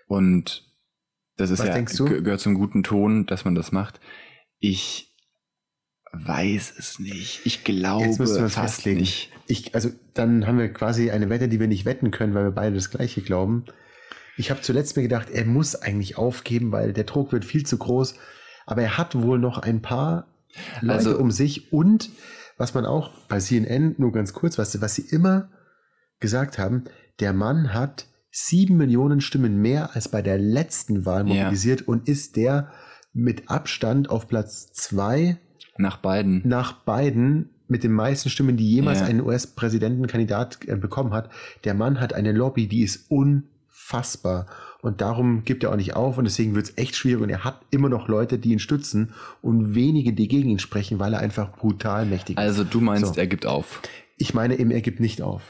[0.08, 0.64] Und
[1.38, 4.00] das ist Was ja, gehört zum guten Ton, dass man das macht.
[4.60, 5.14] Ich
[6.12, 7.42] weiß es nicht.
[7.46, 9.02] Ich glaube Jetzt müssen wir fast festlegen.
[9.02, 9.32] nicht.
[9.48, 12.52] Ich, also dann haben wir quasi eine Wette, die wir nicht wetten können, weil wir
[12.52, 13.66] beide das Gleiche glauben.
[14.38, 17.78] Ich habe zuletzt mir gedacht, er muss eigentlich aufgeben, weil der Druck wird viel zu
[17.78, 18.16] groß.
[18.66, 20.28] Aber er hat wohl noch ein paar
[20.82, 22.10] Leute Also- um sich und
[22.58, 25.50] was man auch bei CNN, nur ganz kurz, was, was sie immer
[26.20, 26.86] gesagt haben,
[27.20, 32.36] der Mann hat sieben Millionen Stimmen mehr als bei der letzten Wahl mobilisiert und ist
[32.36, 32.72] der
[33.14, 35.38] mit Abstand auf Platz zwei
[35.78, 36.42] Nach beiden.
[36.46, 39.06] nach Biden mit den meisten Stimmen, die jemals Ja.
[39.08, 41.30] ein US-Präsidentenkandidat äh, bekommen hat.
[41.64, 43.10] Der Mann hat eine Lobby, die ist
[43.86, 44.48] unfassbar.
[44.82, 47.44] Und darum gibt er auch nicht auf und deswegen wird es echt schwierig und er
[47.44, 51.20] hat immer noch Leute, die ihn stützen und wenige, die gegen ihn sprechen, weil er
[51.20, 52.42] einfach brutal mächtig ist.
[52.42, 53.20] Also du meinst, So.
[53.20, 53.82] er gibt auf.
[54.18, 55.42] Ich meine eben, er gibt nicht auf.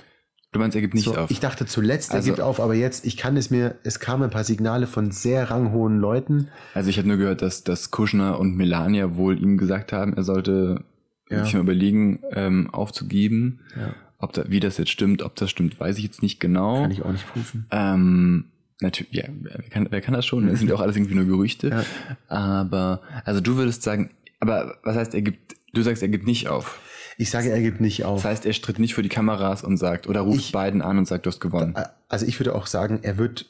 [0.53, 1.29] Du meinst, er gibt nicht so, auf.
[1.31, 4.23] Ich dachte zuletzt, er Also- gibt auf, aber jetzt, ich kann es mir, es kamen
[4.23, 6.47] ein paar Signale von sehr ranghohen Leuten.
[6.73, 10.23] Also ich habe nur gehört, dass, dass Kushner und Melania wohl ihm gesagt haben, er
[10.23, 10.85] sollte
[11.29, 11.43] Ja.
[11.43, 13.59] sich mal überlegen, ähm, aufzugeben.
[13.75, 13.95] Ja.
[14.17, 16.81] Ob da, wie das jetzt stimmt, ob das stimmt, weiß ich jetzt nicht genau.
[16.83, 17.65] Kann ich auch nicht prüfen.
[17.71, 18.45] Ähm,
[18.81, 20.47] natürlich, ja, wer kann, wer kann das schon?
[20.47, 21.69] Das sind ja auch alles irgendwie nur Gerüchte.
[21.69, 21.83] Ja.
[22.27, 26.47] Aber, also du würdest sagen, aber was heißt, er gibt, du sagst, er gibt nicht
[26.47, 26.79] auf.
[27.17, 28.23] Ich sage, er gibt nicht auf.
[28.23, 30.97] Das heißt, er tritt nicht vor die Kameras und sagt, oder ruft Ich- beiden an
[30.97, 31.75] und sagt, du hast gewonnen.
[32.09, 33.45] Also ich würde auch sagen, er wird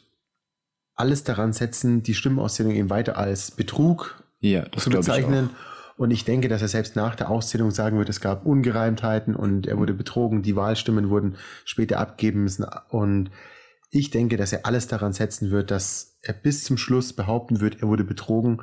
[0.95, 5.49] alles daran setzen, die Stimmenauszählung eben weiter als Betrug Ja, das zu glaube ich bezeichnen.
[5.49, 5.74] auch.
[5.97, 9.65] Und ich denke, dass er selbst nach der Auszählung sagen wird, es gab Ungereimtheiten und
[9.65, 12.65] er wurde betrogen, die Wahlstimmen wurden später abgeben müssen.
[12.89, 13.31] Und
[13.91, 17.81] ich denke, dass er alles daran setzen wird, dass er bis zum Schluss behaupten wird,
[17.81, 18.61] er wurde betrogen.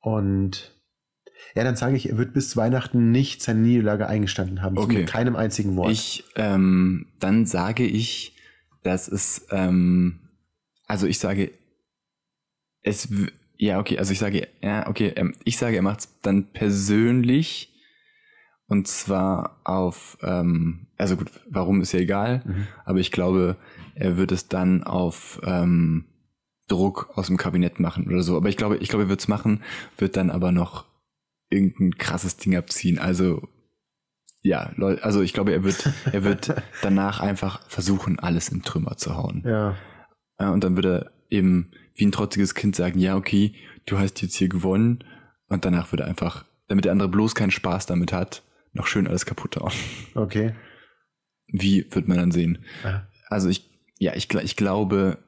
[0.00, 0.72] Und
[1.56, 4.78] ja, dann sage ich, er wird bis Weihnachten nicht seine Niederlage eingestanden haben.
[4.78, 4.98] Okay.
[4.98, 5.90] Mit keinem einzigen Wort.
[5.90, 8.36] Ich, ähm, dann sage ich,
[8.84, 10.20] dass es, ähm,
[10.86, 11.50] also ich sage,
[12.82, 13.08] es,
[13.62, 17.68] ja, okay, also ich sage, ja, okay, ähm, ich sage, er macht es dann persönlich
[18.66, 22.66] und zwar auf, ähm, also gut, warum ist ja egal, Mhm.
[22.84, 23.56] aber ich glaube,
[23.94, 26.06] er wird es dann auf ähm,
[26.68, 28.36] Druck aus dem Kabinett machen oder so.
[28.36, 29.62] Aber ich glaube, ich glaube, er wird es machen,
[29.98, 30.86] wird dann aber noch
[31.50, 32.98] irgendein krasses Ding abziehen.
[32.98, 33.46] Also
[34.42, 39.16] ja, also ich glaube, er wird, er wird danach einfach versuchen, alles in Trümmer zu
[39.16, 39.42] hauen.
[39.46, 39.76] ja.
[40.38, 43.54] Äh, Und dann wird er eben wie ein trotziges Kind sagen, ja, okay,
[43.86, 45.04] du hast jetzt hier gewonnen.
[45.48, 49.06] Und danach wird er einfach, damit der andere bloß keinen Spaß damit hat, noch schön
[49.06, 49.72] alles kaputt hauen.
[50.14, 50.54] Okay.
[51.46, 52.64] Wie wird man dann sehen?
[52.82, 53.06] Ja.
[53.28, 55.18] Also ich, ja, ich, ich glaube,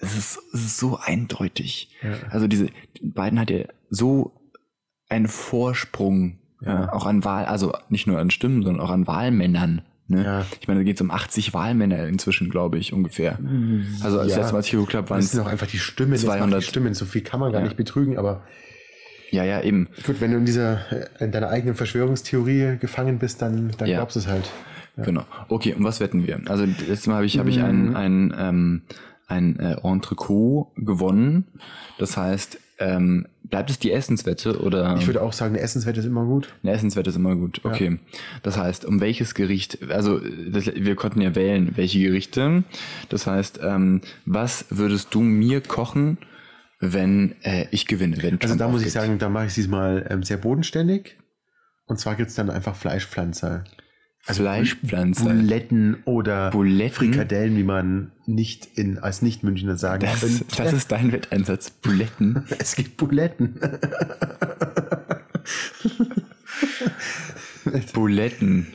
[0.00, 1.90] es ist, es ist so eindeutig.
[2.02, 2.18] Ja.
[2.30, 2.68] Also diese
[3.02, 4.50] beiden hat ja so
[5.08, 6.82] einen Vorsprung, ja.
[6.84, 6.92] Ja.
[6.92, 9.82] auch an Wahl, also nicht nur an Stimmen, sondern auch an Wahlmännern.
[10.08, 10.24] Ne?
[10.24, 10.46] Ja.
[10.60, 13.38] Ich meine, da geht es um 80 Wahlmänner inzwischen, glaube ich, ungefähr.
[14.02, 14.36] Also das Ja.
[14.38, 16.12] letzte Mal, als ich geguckt habe, waren es, auch einfach die Stimmen.
[16.12, 16.62] das macht 200.
[16.62, 17.64] Die Stimmen, so viel kann man gar Ja.
[17.66, 18.42] nicht betrügen, aber
[19.32, 19.88] ja, ja, eben.
[20.06, 20.80] gut, wenn du in dieser,
[21.20, 23.96] in deiner eigenen Verschwörungstheorie gefangen bist, dann, dann Ja.
[23.98, 24.48] glaubst du es halt.
[24.96, 25.24] Genau.
[25.48, 26.40] Okay, und was wetten wir?
[26.46, 27.96] Also letztes Mal habe ich, habe ich ein, Mhm.
[27.96, 28.82] ein, ähm,
[29.26, 31.48] ein äh, Entrecot gewonnen.
[31.98, 34.96] Das heißt, ähm, bleibt es die Essenswette oder?
[34.98, 36.54] Ich würde auch sagen, eine Essenswette ist immer gut.
[36.62, 37.60] Eine Essenswette ist immer gut.
[37.64, 37.98] Okay.
[38.42, 42.64] Das heißt, um welches Gericht, also das, wir konnten ja wählen, welche Gerichte.
[43.08, 46.18] Das heißt, ähm, was würdest du mir kochen,
[46.80, 48.22] wenn äh, ich gewinne?
[48.22, 51.16] Wenn Also da muss ich sagen, da mache ich diesmal ähm, sehr bodenständig.
[51.86, 53.64] Und zwar gibt es dann einfach Fleischpflanzer.
[54.34, 55.24] Fleischpflanze.
[55.24, 56.94] Buletten oder Buletten?
[57.12, 60.44] Frikadellen, wie man nicht in, als Nicht-Münchner sagen Das, könnte.
[60.56, 61.70] das ist dein Wetteinsatz.
[61.70, 62.44] Buletten.
[62.58, 63.58] es gibt Buletten.
[67.92, 68.66] Buletten.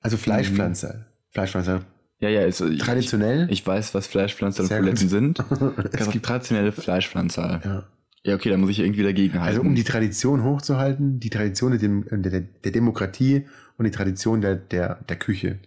[0.00, 1.06] Also Fleischpflanzer.
[1.32, 1.82] Fleischpflanzer.
[2.18, 3.46] Ja, ja, also ich, Traditionell.
[3.50, 5.38] Ich weiß, was Fleischpflanzer und Buletten sind.
[5.92, 7.60] Es gibt- traditionelle Fleischpflanzer.
[7.64, 7.84] ja.
[8.24, 9.46] Ja, okay, da muss ich irgendwie dagegen halten.
[9.46, 13.46] Also um die Tradition hochzuhalten, die Tradition der, der, der Demokratie
[13.78, 15.58] und die Tradition der, der, der Küche.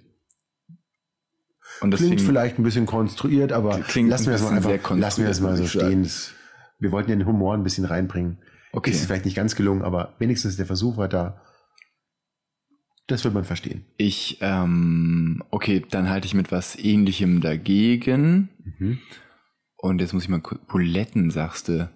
[1.82, 5.22] und Klingt vielleicht ein bisschen konstruiert, aber lassen wir ein das mal bisschen einfach, lassen
[5.22, 6.04] wir das mal so stehen.
[6.04, 6.34] Das,
[6.80, 8.40] wir wollten ja den Humor ein bisschen reinbringen.
[8.72, 8.92] Okay.
[8.92, 11.42] Ist vielleicht nicht ganz gelungen, aber wenigstens der Versuch war da.
[13.08, 13.86] Das wird man verstehen.
[13.98, 18.50] ich, ähm, okay, dann halte ich mit was ähnlichem dagegen.
[18.64, 19.00] Mhm.
[19.78, 21.90] Und jetzt muss ich mal Buletten, sagst du.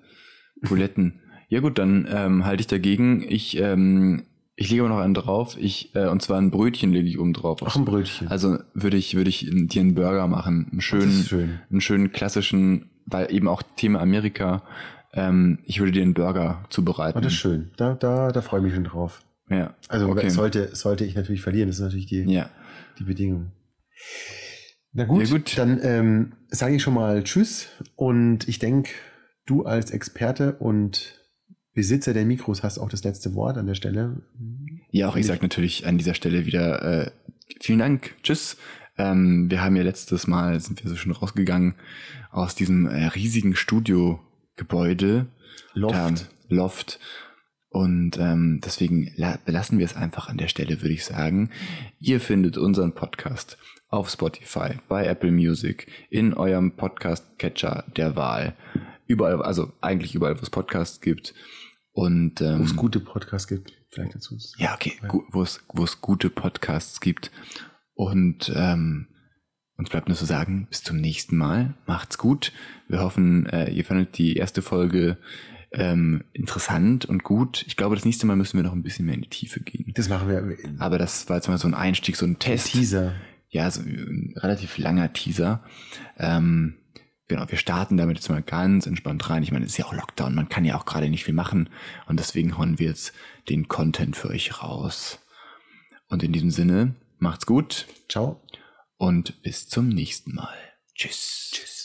[0.62, 1.22] Buletten.
[1.50, 3.24] ja gut, dann ähm, halte ich dagegen.
[3.30, 4.24] Ich, ähm,
[4.64, 5.58] ich lege aber noch einen drauf.
[5.60, 7.60] Ich, äh, und zwar ein Brötchen lege ich oben drauf.
[7.66, 8.30] Ach, ein Brötchen.
[8.30, 10.68] Also würde ich, würde ich dir einen Burger machen.
[10.72, 11.60] Einen schönen, schön.
[11.70, 14.64] einen schönen klassischen, weil eben auch Thema Amerika.
[15.14, 17.18] Ähm, ich würde dir einen Burger zubereiten.
[17.18, 17.72] Oh, das ist schön.
[17.78, 19.22] Da, da, da freue ich mich schon drauf.
[19.50, 19.76] ja.
[19.90, 20.30] Also okay.
[20.30, 22.50] sollte, sollte ich natürlich verlieren, das ist natürlich die, ja.
[22.98, 23.52] die Bedingung.
[24.94, 25.58] Na gut, Ja, gut.
[25.58, 28.92] dann ähm, sage ich schon mal Tschüss und ich denke,
[29.46, 31.20] du als Experte und
[31.74, 34.22] Besitzer der Mikros hast auch das letzte Wort an der Stelle.
[34.92, 37.12] Ja, auch ich sage natürlich an dieser Stelle wieder äh,
[37.60, 38.16] vielen Dank.
[38.22, 38.58] Tschüss.
[38.98, 41.74] Ähm, wir haben ja letztes Mal, sind wir so schon rausgegangen,
[42.30, 45.26] aus diesem äh, riesigen Studiogebäude.
[45.74, 45.96] Loft.
[45.96, 46.16] Ähm,
[46.50, 47.00] Loft.
[47.70, 51.50] Und ähm, deswegen la- belassen wir es einfach an der Stelle, würde ich sagen.
[52.00, 53.58] Ihr findet unseren Podcast
[53.90, 58.56] auf Spotify, bei Apple Music, in eurem Podcast-Catcher der Wahl.
[59.08, 61.34] Überall, also eigentlich überall, wo es Podcasts gibt.
[61.94, 64.36] Und ähm, Wo es gute Podcasts gibt, vielleicht dazu.
[64.58, 64.94] ja, okay,
[65.32, 67.32] wo es, wo es gute Podcasts gibt.
[67.94, 69.08] Und ähm,
[69.78, 71.76] uns bleibt nur zu sagen, bis zum nächsten Mal.
[71.86, 72.52] Macht's gut.
[72.88, 75.18] Wir hoffen, äh, ihr fandet die erste Folge
[75.72, 77.64] ähm, interessant und gut.
[77.68, 79.92] Ich glaube, das nächste Mal müssen wir noch ein bisschen mehr in die Tiefe gehen.
[79.96, 80.58] Das machen wir.
[80.80, 82.72] Aber das war jetzt mal so ein Einstieg, so ein Test.
[82.72, 83.14] Teaser.
[83.50, 85.64] Ja, so ein relativ langer Teaser.
[86.18, 86.76] Ähm,
[87.28, 89.44] genau, wir starten damit jetzt mal ganz entspannt rein.
[89.44, 91.70] Ich meine, es ist ja auch Lockdown, man kann ja auch gerade nicht viel machen.
[92.08, 93.14] Und deswegen hauen wir jetzt
[93.50, 95.20] den Content für euch raus.
[96.10, 98.42] Und in diesem Sinne, macht's gut Ciao.
[98.98, 100.58] und bis zum nächsten Mal.
[100.96, 101.50] Tschüss.
[101.52, 101.83] Tschüss.